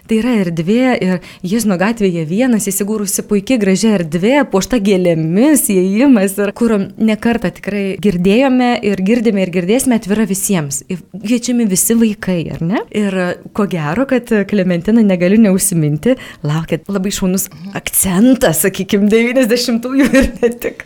tai 0.07 0.19
yra 0.21 0.37
erdvė 0.45 0.85
ir 1.01 1.29
Jėzno 1.45 1.77
gatvėje 1.81 2.23
vienas 2.29 2.67
įsigūrusi 2.69 3.25
puikiai 3.27 3.59
gražia 3.61 3.95
erdvė, 3.97 4.35
puošta 4.51 4.79
gėlėmis, 4.83 5.65
įėjimas 5.73 6.37
ir 6.39 6.53
kur 6.57 6.75
nekartą 6.97 7.51
tikrai 7.57 7.85
girdėjome 8.01 8.73
ir 8.87 9.01
girdime 9.05 9.45
ir 9.45 9.53
girdėsime 9.53 9.97
atvira 9.99 10.27
visiems. 10.29 10.81
Kviečiami 10.87 11.67
visi 11.69 11.97
vaikai, 11.97 12.39
ar 12.55 12.63
ne? 12.65 12.83
Ir 12.95 13.17
ko 13.57 13.67
gero, 13.71 14.07
kad 14.09 14.31
Klementina 14.49 15.03
negaliu 15.21 15.41
neužsiminti, 15.45 16.15
laukia 16.43 16.81
labai 16.91 17.13
šaunus 17.13 17.47
akcentas, 17.77 18.63
sakykime, 18.65 19.09
90-ųjų 19.11 20.07
ir 20.09 20.31
ne 20.41 20.51
tik. 20.61 20.85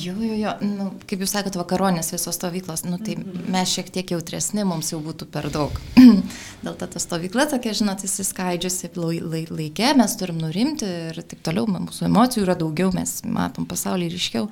Jo, 0.00 0.14
jo, 0.14 0.34
jo, 0.38 0.56
nu, 0.64 0.90
kaip 1.08 1.24
jūs 1.24 1.34
sakote, 1.34 1.58
vakaronės 1.60 2.12
visos 2.14 2.36
stovyklos, 2.36 2.84
nu, 2.88 3.00
tai 3.02 3.16
mes 3.50 3.72
šiek 3.72 3.90
tiek 3.92 4.14
jautresni, 4.16 4.64
mums 4.68 4.92
jau 4.92 5.00
būtų 5.04 5.30
per 5.32 5.50
daug. 5.52 5.76
Dėl 6.64 6.76
to 6.76 6.86
ta 6.92 7.00
stovykla 7.02 7.48
tokia, 7.50 7.72
žinot, 7.76 8.04
įsiskaidžius 8.04 8.70
keičiasi 8.70 9.00
lai, 9.00 9.20
lai, 9.20 9.44
laikė, 9.48 9.94
mes 9.98 10.16
turim 10.18 10.40
nurimti 10.40 10.86
ir 11.10 11.20
taip 11.22 11.42
toliau, 11.46 11.66
mūsų 11.70 12.06
emocijų 12.08 12.44
yra 12.46 12.56
daugiau, 12.58 12.92
mes 12.94 13.20
matom 13.24 13.66
pasaulį 13.68 14.10
ryškiau. 14.14 14.48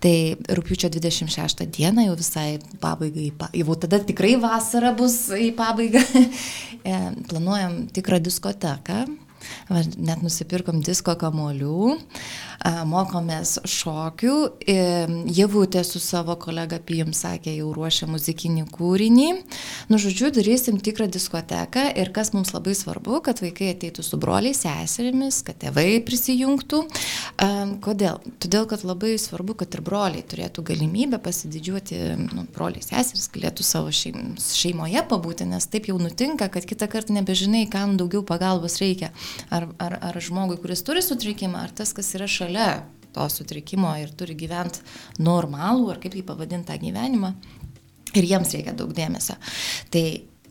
Tai 0.00 0.14
rūpiučio 0.56 0.88
26 0.92 1.66
dieną 1.76 2.06
jau 2.06 2.14
visai 2.16 2.54
pabaigai, 2.80 3.26
jau 3.60 3.74
tada 3.76 3.98
tikrai 4.00 4.38
vasara 4.40 4.94
bus 4.96 5.26
į 5.36 5.50
pabaigą, 5.58 6.00
e, 6.88 6.94
planuojam 7.28 7.82
tikrą 7.92 8.20
diskoteką 8.24 9.04
net 9.70 10.22
nusipirkom 10.24 10.80
disko 10.84 11.14
kamolių, 11.20 11.96
mokomės 12.90 13.56
šokių. 13.68 14.36
Javutė 15.36 15.84
su 15.86 16.00
savo 16.02 16.36
kolega 16.40 16.80
Pijum 16.84 17.12
sakė, 17.16 17.54
jau 17.58 17.70
ruošia 17.76 18.08
muzikinį 18.10 18.66
kūrinį. 18.74 19.28
Nu, 19.90 20.00
žodžiu, 20.00 20.30
darysim 20.34 20.80
tikrą 20.82 21.08
diskoteką 21.12 21.86
ir 22.00 22.12
kas 22.16 22.34
mums 22.36 22.52
labai 22.56 22.74
svarbu, 22.76 23.22
kad 23.24 23.40
vaikai 23.42 23.72
ateitų 23.74 24.04
su 24.04 24.20
broliais, 24.20 24.60
seserimis, 24.64 25.40
kad 25.46 25.58
tėvai 25.62 26.02
prisijungtų. 26.06 26.82
Kodėl? 27.84 28.20
Todėl, 28.42 28.66
kad 28.68 28.84
labai 28.86 29.14
svarbu, 29.20 29.56
kad 29.62 29.74
ir 29.76 29.84
broliai 29.84 30.24
turėtų 30.26 30.64
galimybę 30.70 31.20
pasididžiuoti, 31.24 32.00
nu, 32.28 32.44
broliai, 32.54 32.84
seseris 32.84 33.28
galėtų 33.32 33.64
savo 33.66 33.92
šeimoje 33.94 35.04
pabūti, 35.10 35.48
nes 35.48 35.66
taip 35.70 35.88
jau 35.90 35.96
nutinka, 36.00 36.50
kad 36.52 36.66
kitą 36.68 36.88
kartą 36.90 37.16
nebežinai, 37.16 37.64
kam 37.72 37.96
daugiau 38.00 38.22
pagalbos 38.26 38.78
reikia. 38.82 39.10
Ar, 39.50 39.68
ar, 39.82 39.98
ar 40.10 40.20
žmogui, 40.22 40.58
kuris 40.60 40.84
turi 40.86 41.02
sutrikimą, 41.04 41.64
ar 41.66 41.74
tas, 41.74 41.94
kas 41.96 42.12
yra 42.18 42.28
šalia 42.30 42.70
to 43.14 43.26
sutrikimo 43.32 43.92
ir 43.98 44.12
turi 44.14 44.36
gyventi 44.38 44.82
normalų, 45.22 45.90
ar 45.92 46.00
kaip 46.02 46.16
jį 46.18 46.24
pavadinti 46.26 46.70
tą 46.70 46.78
gyvenimą. 46.82 47.32
Ir 48.18 48.26
jiems 48.26 48.54
reikia 48.56 48.74
daug 48.74 48.90
dėmesio. 48.94 49.36
Tai 49.94 50.04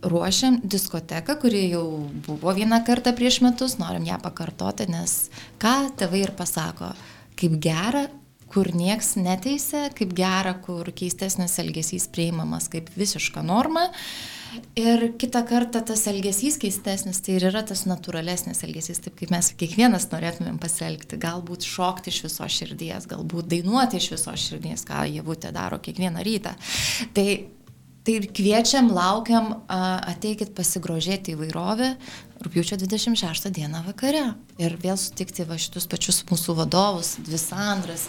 ruošiam 0.10 0.62
diskoteką, 0.64 1.36
kuri 1.42 1.66
jau 1.74 1.84
buvo 2.28 2.54
vieną 2.56 2.82
kartą 2.88 3.12
prieš 3.16 3.42
metus, 3.44 3.76
norim 3.82 4.08
ją 4.08 4.20
pakartoti, 4.24 4.88
nes 4.92 5.28
ką 5.60 5.92
tėvai 6.00 6.24
ir 6.24 6.34
pasako, 6.40 6.94
kaip 7.40 7.60
gera, 7.64 8.08
kur 8.50 8.72
nieks 8.74 9.14
neteisė, 9.20 9.90
kaip 9.96 10.16
gera, 10.18 10.56
kur 10.64 10.88
keistesnis 10.96 11.60
elgesys 11.62 12.08
prieimamas 12.12 12.72
kaip 12.72 12.88
visiška 12.98 13.44
norma. 13.46 13.90
Uh, 13.90 14.39
Ir 14.80 15.06
kitą 15.20 15.44
kartą 15.48 15.82
tas 15.86 16.06
elgesys 16.10 16.58
keistesnis, 16.62 17.22
tai 17.26 17.38
ir 17.38 17.48
yra 17.52 17.62
tas 17.68 17.86
natūralesnis 17.90 18.64
elgesys, 18.66 19.02
taip 19.04 19.18
kaip 19.20 19.34
mes 19.34 19.52
kiekvienas 19.60 20.10
norėtumėm 20.14 20.58
pasielgti. 20.62 21.20
Galbūt 21.22 21.68
šokti 21.68 22.14
iš 22.14 22.24
viso 22.28 22.50
širdies, 22.58 23.08
galbūt 23.10 23.52
dainuoti 23.52 24.00
iš 24.02 24.12
viso 24.16 24.34
širdies, 24.34 24.86
ką 24.88 25.06
javutė 25.12 25.54
daro 25.56 25.82
kiekvieną 25.84 26.26
rytą. 26.26 26.56
Tai 27.14 27.30
Tai 28.10 28.16
kviečiam, 28.34 28.88
laukiam, 28.96 29.52
ateikit 29.68 30.54
pasigrožėti 30.58 31.36
įvairovę, 31.36 31.92
rūpiučio 32.44 32.78
26 32.80 33.50
dieną 33.56 33.82
vakare. 33.86 34.24
Ir 34.60 34.76
vėl 34.80 34.98
sutikti 35.00 35.46
va 35.48 35.58
šitus 35.60 35.88
pačius 35.92 36.22
mūsų 36.30 36.56
vadovus, 36.58 37.14
dvi 37.24 37.40
Sandras, 37.40 38.08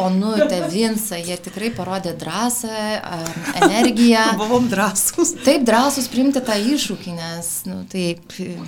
Onutė, 0.00 0.62
Vinsa, 0.72 1.18
jie 1.20 1.36
tikrai 1.40 1.70
parodė 1.76 2.14
drąsą, 2.20 2.72
energiją. 3.60 4.24
Buvom 4.42 4.68
drąsus. 4.72 5.34
Taip, 5.44 5.64
drąsus 5.68 6.08
priimti 6.12 6.42
tą 6.44 6.56
iššūkį, 6.74 7.14
nes 7.20 7.52
nu, 7.68 7.82
taip, 7.92 8.24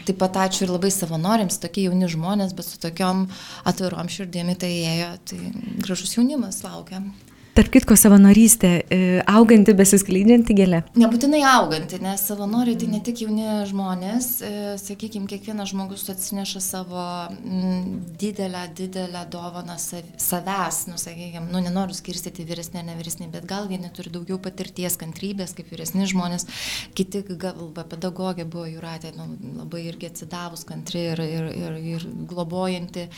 taip 0.06 0.20
pat 0.20 0.40
ačiū 0.46 0.66
ir 0.66 0.76
labai 0.76 0.92
savanoriams, 0.94 1.60
tokie 1.62 1.88
jauni 1.88 2.08
žmonės, 2.12 2.56
bet 2.56 2.68
su 2.68 2.80
tokiom 2.82 3.26
atvirom 3.68 4.12
širdėmi 4.12 4.56
tai 4.60 4.72
ėjo, 4.94 5.12
tai 5.32 5.42
gražus 5.84 6.16
jaunimas 6.18 6.62
laukiam. 6.66 7.12
Tarp 7.52 7.68
kitko, 7.68 7.92
savanorystė, 8.00 8.68
e, 8.88 8.98
auganti, 9.28 9.74
besiskleidžianti 9.76 10.54
gėlė. 10.56 10.78
Nebūtinai 10.96 11.42
auganti, 11.50 11.98
nes 12.00 12.22
savanoriai 12.24 12.78
tai 12.80 12.86
ne 12.88 13.00
tik 13.04 13.18
jauni 13.26 13.44
žmonės, 13.68 14.28
e, 14.40 14.52
sakykime, 14.80 15.28
kiekvienas 15.28 15.74
žmogus 15.74 16.06
atsineša 16.08 16.62
savo 16.64 17.02
m, 17.28 17.98
didelę, 18.22 18.62
didelę 18.78 19.26
dovaną 19.34 19.76
savęs, 19.76 20.78
nu, 20.88 20.96
sakykime, 20.96 21.50
nu, 21.52 21.60
nenoriu 21.66 21.92
skirstyti 21.98 22.46
vyresnė, 22.48 22.86
ne 22.88 22.96
vyresnė, 22.96 23.28
bet 23.36 23.44
gal 23.50 23.68
vieni 23.68 23.92
turi 23.92 24.14
daugiau 24.16 24.40
patirties, 24.40 24.96
kantrybės, 24.96 25.52
kaip 25.58 25.68
vyresni 25.74 26.08
žmonės, 26.08 26.48
kiti 26.96 27.20
galva 27.36 27.84
pedagogė 27.84 28.48
buvo 28.48 28.64
jūratė, 28.70 29.12
nu, 29.20 29.28
labai 29.60 29.84
irgi 29.90 30.08
atsidavus, 30.08 30.64
kantri 30.64 31.04
ir, 31.12 31.20
ir, 31.20 31.52
ir, 31.52 31.78
ir 31.98 32.10
globojanti, 32.32 33.10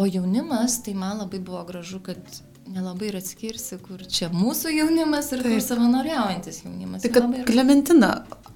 o 0.00 0.08
jaunimas, 0.08 0.80
tai 0.80 0.96
man 0.96 1.20
labai 1.26 1.44
buvo 1.44 1.60
gražu, 1.68 2.00
kad 2.08 2.40
nelabai 2.70 3.10
ir 3.10 3.18
atskirsi, 3.18 3.78
kur 3.82 4.00
čia 4.10 4.30
mūsų 4.32 4.72
jaunimas 4.72 5.30
ir 5.32 5.42
Taip. 5.42 5.52
kur 5.52 5.64
savanoriaujantis 5.64 6.62
jaunimas. 6.64 7.04
Tai 7.04 7.10
kad 7.12 7.26
ir... 7.36 7.44
Klementina, 7.48 8.10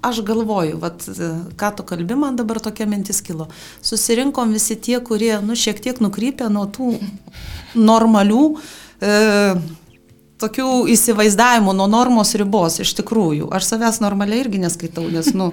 aš 0.05 0.23
galvoju, 0.27 0.79
vat, 0.83 1.05
ką 1.61 1.73
tu 1.77 1.87
kalbi, 1.89 2.17
man 2.19 2.39
dabar 2.39 2.61
tokia 2.65 2.89
mintis 2.89 3.21
kilo. 3.25 3.49
Susirinkom 3.85 4.55
visi 4.57 4.79
tie, 4.81 4.99
kurie, 5.05 5.35
nu, 5.45 5.59
šiek 5.59 5.83
tiek 5.85 6.01
nukrypę 6.05 6.49
nuo 6.53 6.65
tų 6.73 6.95
normalių, 7.91 8.45
e, 9.03 9.13
tokių 10.39 10.71
įsivaizdavimų, 10.95 11.75
nuo 11.77 11.89
normos 11.91 12.33
ribos, 12.39 12.79
iš 12.85 12.95
tikrųjų. 13.01 13.51
Aš 13.55 13.73
savęs 13.75 14.01
normaliai 14.05 14.45
irgi 14.45 14.63
neskaitau, 14.63 15.09
nes, 15.13 15.35
nu, 15.37 15.53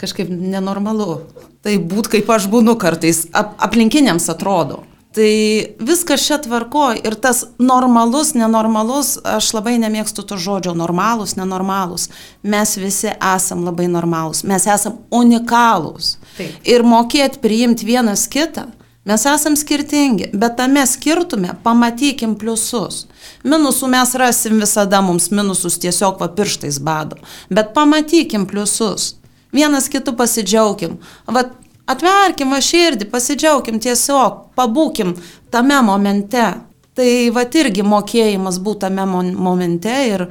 kažkaip 0.00 0.30
nenormalu. 0.30 1.20
Tai 1.60 1.74
būt 1.92 2.08
kaip 2.14 2.30
aš 2.32 2.48
būnu 2.48 2.78
kartais, 2.80 3.26
ap, 3.36 3.58
aplinkiniams 3.68 4.30
atrodo. 4.32 4.84
Tai 5.14 5.66
viskas 5.82 6.22
čia 6.22 6.36
tvarko 6.38 6.92
ir 6.94 7.16
tas 7.18 7.42
normalus, 7.58 8.30
nenormalus, 8.38 9.16
aš 9.26 9.48
labai 9.56 9.74
nemėgstu 9.82 10.22
to 10.22 10.36
žodžio 10.38 10.76
normalus, 10.78 11.34
nenormalus. 11.34 12.06
Mes 12.46 12.76
visi 12.78 13.10
esam 13.18 13.64
labai 13.66 13.88
normalus, 13.90 14.44
mes 14.46 14.68
esam 14.70 15.00
unikalūs. 15.10 16.12
Taip. 16.36 16.60
Ir 16.62 16.86
mokėti 16.86 17.42
priimti 17.42 17.88
vienas 17.88 18.28
kitą, 18.30 18.68
mes 19.02 19.26
esam 19.26 19.56
skirtingi, 19.58 20.30
bet 20.30 20.54
tame 20.60 20.86
skirtume 20.86 21.56
pamatykim 21.64 22.36
pliusus. 22.38 23.08
Minusų 23.42 23.90
mes 23.90 24.14
rasim 24.14 24.62
visada, 24.62 25.02
mums 25.02 25.32
minusus 25.34 25.80
tiesiog 25.82 26.22
va 26.22 26.30
pirštais 26.30 26.78
bado, 26.78 27.18
bet 27.50 27.74
pamatykim 27.74 28.46
pliusus. 28.46 29.16
Vienas 29.50 29.90
kitų 29.90 30.14
pasidžiaugim. 30.14 31.00
Vat 31.26 31.50
Atverkim 31.90 32.54
širdį, 32.62 33.08
pasidžiaugim 33.10 33.80
tiesiog, 33.82 34.50
pabūkim 34.58 35.16
tame 35.50 35.80
momente. 35.82 36.46
Tai 36.94 37.10
va 37.34 37.44
irgi 37.46 37.84
mokėjimas 37.86 38.58
būti 38.62 38.84
tame 38.84 39.04
momente 39.06 39.92
ir 40.10 40.26
e, 40.26 40.30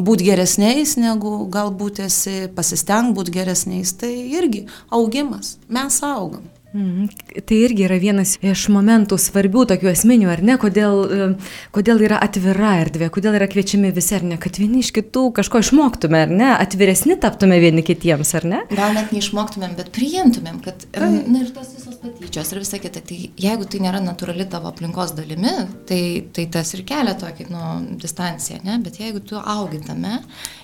būti 0.00 0.26
geresniais, 0.26 0.96
negu 0.98 1.44
galbūt 1.52 2.00
esi, 2.06 2.48
pasisteng 2.56 3.14
būti 3.16 3.36
geresniais, 3.36 3.92
tai 4.00 4.10
irgi 4.40 4.64
augimas. 4.90 5.58
Mes 5.68 6.00
augam. 6.04 6.48
Mhm. 6.72 7.08
Tai 7.46 7.56
irgi 7.58 7.82
yra 7.88 7.96
vienas 7.98 8.36
iš 8.46 8.68
momentų 8.70 9.16
svarbių, 9.18 9.64
tokių 9.72 9.88
esminių, 9.90 10.28
ar 10.30 10.42
ne, 10.46 10.54
kodėl, 10.60 11.00
e, 11.02 11.26
kodėl 11.74 12.04
yra 12.06 12.20
atvira 12.22 12.76
erdvė, 12.84 13.08
kodėl 13.10 13.34
yra 13.40 13.48
kviečiami 13.50 13.90
visi, 13.96 14.14
ar 14.14 14.22
ne, 14.22 14.38
kad 14.38 14.60
vieni 14.60 14.84
iš 14.84 14.92
kitų 14.94 15.24
kažko 15.40 15.64
išmoktume, 15.64 16.20
ar 16.28 16.30
ne, 16.30 16.52
atviresni 16.54 17.18
taptume 17.18 17.58
vieni 17.62 17.82
kitiems, 17.86 18.30
ar 18.38 18.46
ne? 18.46 18.60
Gal 18.70 18.94
net 18.94 19.10
neišmoktumėm, 19.10 19.74
bet 19.80 19.90
priimtumėm, 19.96 20.62
kad 20.62 20.86
na, 20.94 21.10
ir 21.42 21.50
tos 21.56 21.74
visos 21.74 21.89
patyčios 22.02 22.52
ir 22.52 22.60
visa 22.62 22.78
kita, 22.80 23.02
tai 23.04 23.18
jeigu 23.40 23.66
tai 23.68 23.80
nėra 23.84 24.00
natūrali 24.04 24.46
tavo 24.50 24.70
aplinkos 24.70 25.14
dalimi, 25.16 25.52
tai, 25.88 26.02
tai 26.34 26.46
tas 26.52 26.72
ir 26.76 26.84
kelia 26.88 27.14
tokį, 27.20 27.48
nu, 27.52 27.64
distanciją, 28.00 28.60
ne, 28.66 28.78
bet 28.84 29.00
jeigu 29.02 29.22
tu 29.24 29.40
augintame, 29.40 30.18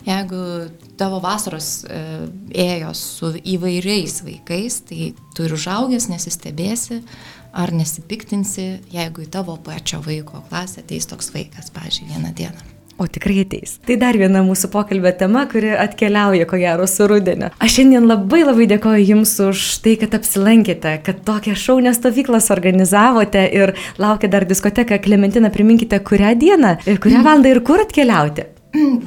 jeigu 0.07 0.42
tavo 1.01 1.20
vasaros 1.25 1.70
e, 1.85 2.03
ėjo 2.66 2.92
su 2.96 3.33
įvairiais 3.57 4.22
vaikais, 4.27 4.81
tai 4.88 5.11
tu 5.37 5.46
ir 5.46 5.57
užaugęs 5.57 6.09
nesistebėsi 6.12 7.03
ar 7.57 7.72
nesipiktinsi, 7.72 8.70
jeigu 8.92 9.25
į 9.25 9.31
tavo 9.37 9.57
pačio 9.64 10.03
vaiko 10.05 10.44
klasę 10.51 10.85
ateis 10.85 11.09
toks 11.09 11.33
vaikas, 11.37 11.72
pažiūrėjau, 11.77 12.16
vieną 12.16 12.35
dieną. 12.37 12.76
O 12.97 13.05
tikrai 13.07 13.43
ateis. 13.43 13.75
Tai 13.85 13.99
dar 14.01 14.17
viena 14.17 14.41
mūsų 14.47 14.71
pokalbio 14.73 15.13
tema, 15.21 15.43
kuri 15.51 15.75
atkeliauja 15.77 16.47
ko 16.49 16.57
gero 16.61 16.87
su 16.89 17.05
rudenio. 17.11 17.51
Aš 17.61 17.77
šiandien 17.77 18.09
labai 18.09 18.41
labai 18.47 18.69
dėkoju 18.73 19.05
Jums 19.11 19.35
už 19.51 19.67
tai, 19.85 19.99
kad 20.01 20.17
apsilankėte, 20.17 20.97
kad 21.05 21.21
tokią 21.29 21.59
šaunę 21.61 21.93
stovyklą 21.97 22.41
suorganizavote 22.41 23.45
ir 23.61 23.77
laukia 24.01 24.33
dar 24.33 24.49
diskoteka. 24.49 24.97
Klementina, 25.05 25.53
priminkite, 25.53 26.01
kurią 26.01 26.33
dieną, 26.41 26.77
kurią 26.89 27.25
valandą 27.27 27.53
ir 27.53 27.65
kur 27.69 27.85
atkeliauti. 27.85 28.56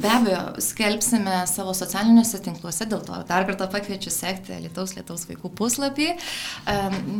Be 0.02 0.08
abejo, 0.10 0.60
skelbsime 0.62 1.42
savo 1.50 1.74
socialiniuose 1.76 2.40
tinkluose, 2.42 2.86
dėl 2.90 3.02
to 3.06 3.18
dar 3.28 3.46
kartą 3.48 3.68
pakviečiu 3.70 4.12
sekti 4.12 4.56
Lietuvos 4.64 4.94
Lietuvos 4.96 5.26
vaikų 5.28 5.50
puslapį. 5.58 6.08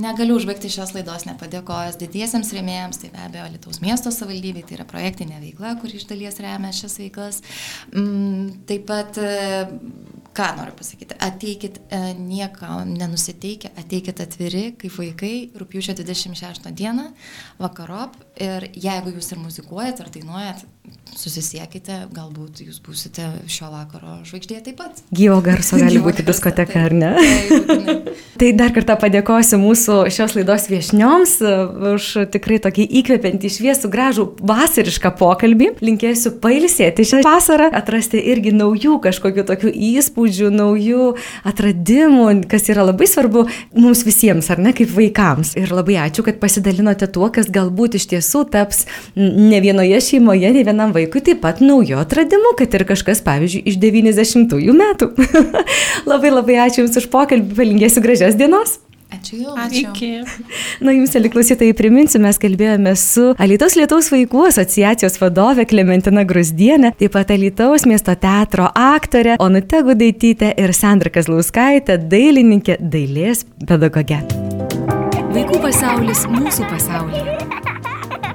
Negaliu 0.00 0.38
užbaigti 0.38 0.70
šios 0.72 0.94
laidos 0.96 1.26
nepadėkojęs 1.28 2.00
didiesiems 2.00 2.52
rėmėjams, 2.56 3.02
tai 3.02 3.12
be 3.12 3.22
abejo 3.26 3.50
Lietuvos 3.54 3.82
miesto 3.84 4.12
savivaldybei, 4.14 4.64
tai 4.66 4.78
yra 4.80 4.88
projektinė 4.88 5.42
veikla, 5.44 5.76
kuri 5.82 6.00
iš 6.00 6.08
dalies 6.10 6.40
remia 6.42 6.72
šias 6.74 6.96
veiklas. 7.02 7.42
Mm, 7.92 8.64
taip 8.70 8.88
pat 8.88 9.20
ką 10.34 10.46
noriu 10.56 10.74
pasakyti, 10.78 11.16
ateikit 11.18 11.80
e, 11.90 11.98
nieko 12.14 12.80
nenusiteikę, 12.86 13.72
ateikit 13.80 14.22
atviri, 14.22 14.62
kaip 14.78 14.94
vaikai, 14.94 15.34
rūpiučio 15.58 15.96
26 15.98 16.70
dieną, 16.78 17.08
vakarop 17.58 18.14
ir 18.40 18.68
jeigu 18.70 19.16
jūs 19.16 19.32
ir 19.34 19.42
muzikuojat 19.42 20.04
ar 20.04 20.12
dainuojat, 20.14 20.62
susisiekite, 21.20 22.06
galbūt 22.14 22.62
jūs 22.64 22.78
būsite 22.84 23.26
šio 23.50 23.68
vakaro 23.72 24.20
žvaigždė 24.26 24.60
taip 24.64 24.78
pat. 24.80 25.00
Gyvo 25.14 25.40
garso 25.44 25.78
gali 25.80 25.98
Gyvo 25.98 26.08
būti 26.08 26.24
diskoteka, 26.26 26.84
ar 26.86 26.94
ne? 26.96 27.10
Tai, 27.66 27.96
tai 28.40 28.50
dar 28.56 28.72
kartą 28.74 28.96
padėkosiu 29.00 29.58
mūsų 29.60 29.98
šios 30.14 30.36
laidos 30.38 30.68
viešnioms 30.70 31.34
už 31.92 32.08
tikrai 32.32 32.60
tokį 32.64 32.86
įkvepiantį 33.00 33.50
šviesų 33.56 33.90
gražų 33.92 34.26
vasarišką 34.50 35.12
pokalbį. 35.20 35.72
Linkėsiu 35.84 36.32
pailsėti 36.42 37.06
šią 37.10 37.22
vasarą, 37.26 37.70
atrasti 37.76 38.22
irgi 38.32 38.54
naujų 38.56 39.00
kažkokių 39.04 39.46
tokių 39.50 39.74
įspūdžių, 39.90 40.52
naujų 40.56 41.10
atradimų, 41.50 42.28
kas 42.50 42.70
yra 42.72 42.86
labai 42.88 43.10
svarbu 43.10 43.46
mums 43.76 44.04
visiems, 44.06 44.50
ar 44.52 44.62
ne, 44.62 44.74
kaip 44.76 44.92
vaikams. 44.94 45.52
Ir 45.60 45.74
labai 45.74 45.98
ačiū, 46.06 46.24
kad 46.26 46.40
pasidalinote 46.42 47.10
tuo, 47.12 47.28
kas 47.34 47.50
galbūt 47.52 47.98
iš 48.00 48.08
tiesų 48.14 48.46
taps 48.54 48.86
ne 49.16 49.60
vienoje 49.62 50.00
šeimoje, 50.10 50.54
ne 50.54 50.64
vienam 50.80 50.94
vaikui 50.96 51.20
taip 51.20 51.42
pat 51.44 51.60
naujo 51.60 51.98
atradimu, 52.00 52.54
kad 52.58 52.72
ir 52.74 52.86
kažkas, 52.88 53.20
pavyzdžiui, 53.24 53.64
iš 53.68 53.76
90-ųjų 53.80 54.76
metų. 54.76 55.10
labai 56.10 56.30
labai 56.32 56.60
ačiū 56.66 56.84
Jums 56.84 56.96
už 56.96 57.10
pokalbį, 57.12 57.56
palinkėsiu 57.58 58.00
gražios 58.00 58.38
dienos. 58.38 58.78
Ačiū 59.10 59.40
Jums. 59.42 59.58
Ačiū. 59.60 59.90
Iki. 59.90 60.10
Na, 60.80 60.94
Jums, 60.94 61.12
aliklausytojai, 61.18 61.74
priminsiu, 61.76 62.22
mes 62.22 62.38
kalbėjome 62.40 62.94
su 62.96 63.34
Alitos 63.42 63.76
Lietuvos 63.76 64.08
vaikų 64.14 64.46
asociacijos 64.48 65.18
vadove 65.20 65.66
Klementina 65.68 66.24
Grusdienė, 66.24 66.94
taip 66.96 67.12
pat 67.18 67.34
Alitos 67.34 67.84
miesto 67.90 68.14
teatro 68.14 68.70
aktorė 68.70 69.36
Onute 69.42 69.82
Gudaitytė 69.84 70.54
ir 70.56 70.72
Sandra 70.76 71.12
Kazlauskaitė, 71.12 71.98
dailininkė, 72.00 72.78
dailės 72.80 73.44
pedagogė. 73.66 74.22
Vaikų 75.34 75.60
pasaulis 75.66 76.24
mūsų 76.30 76.70
pasaulyje. 76.70 77.39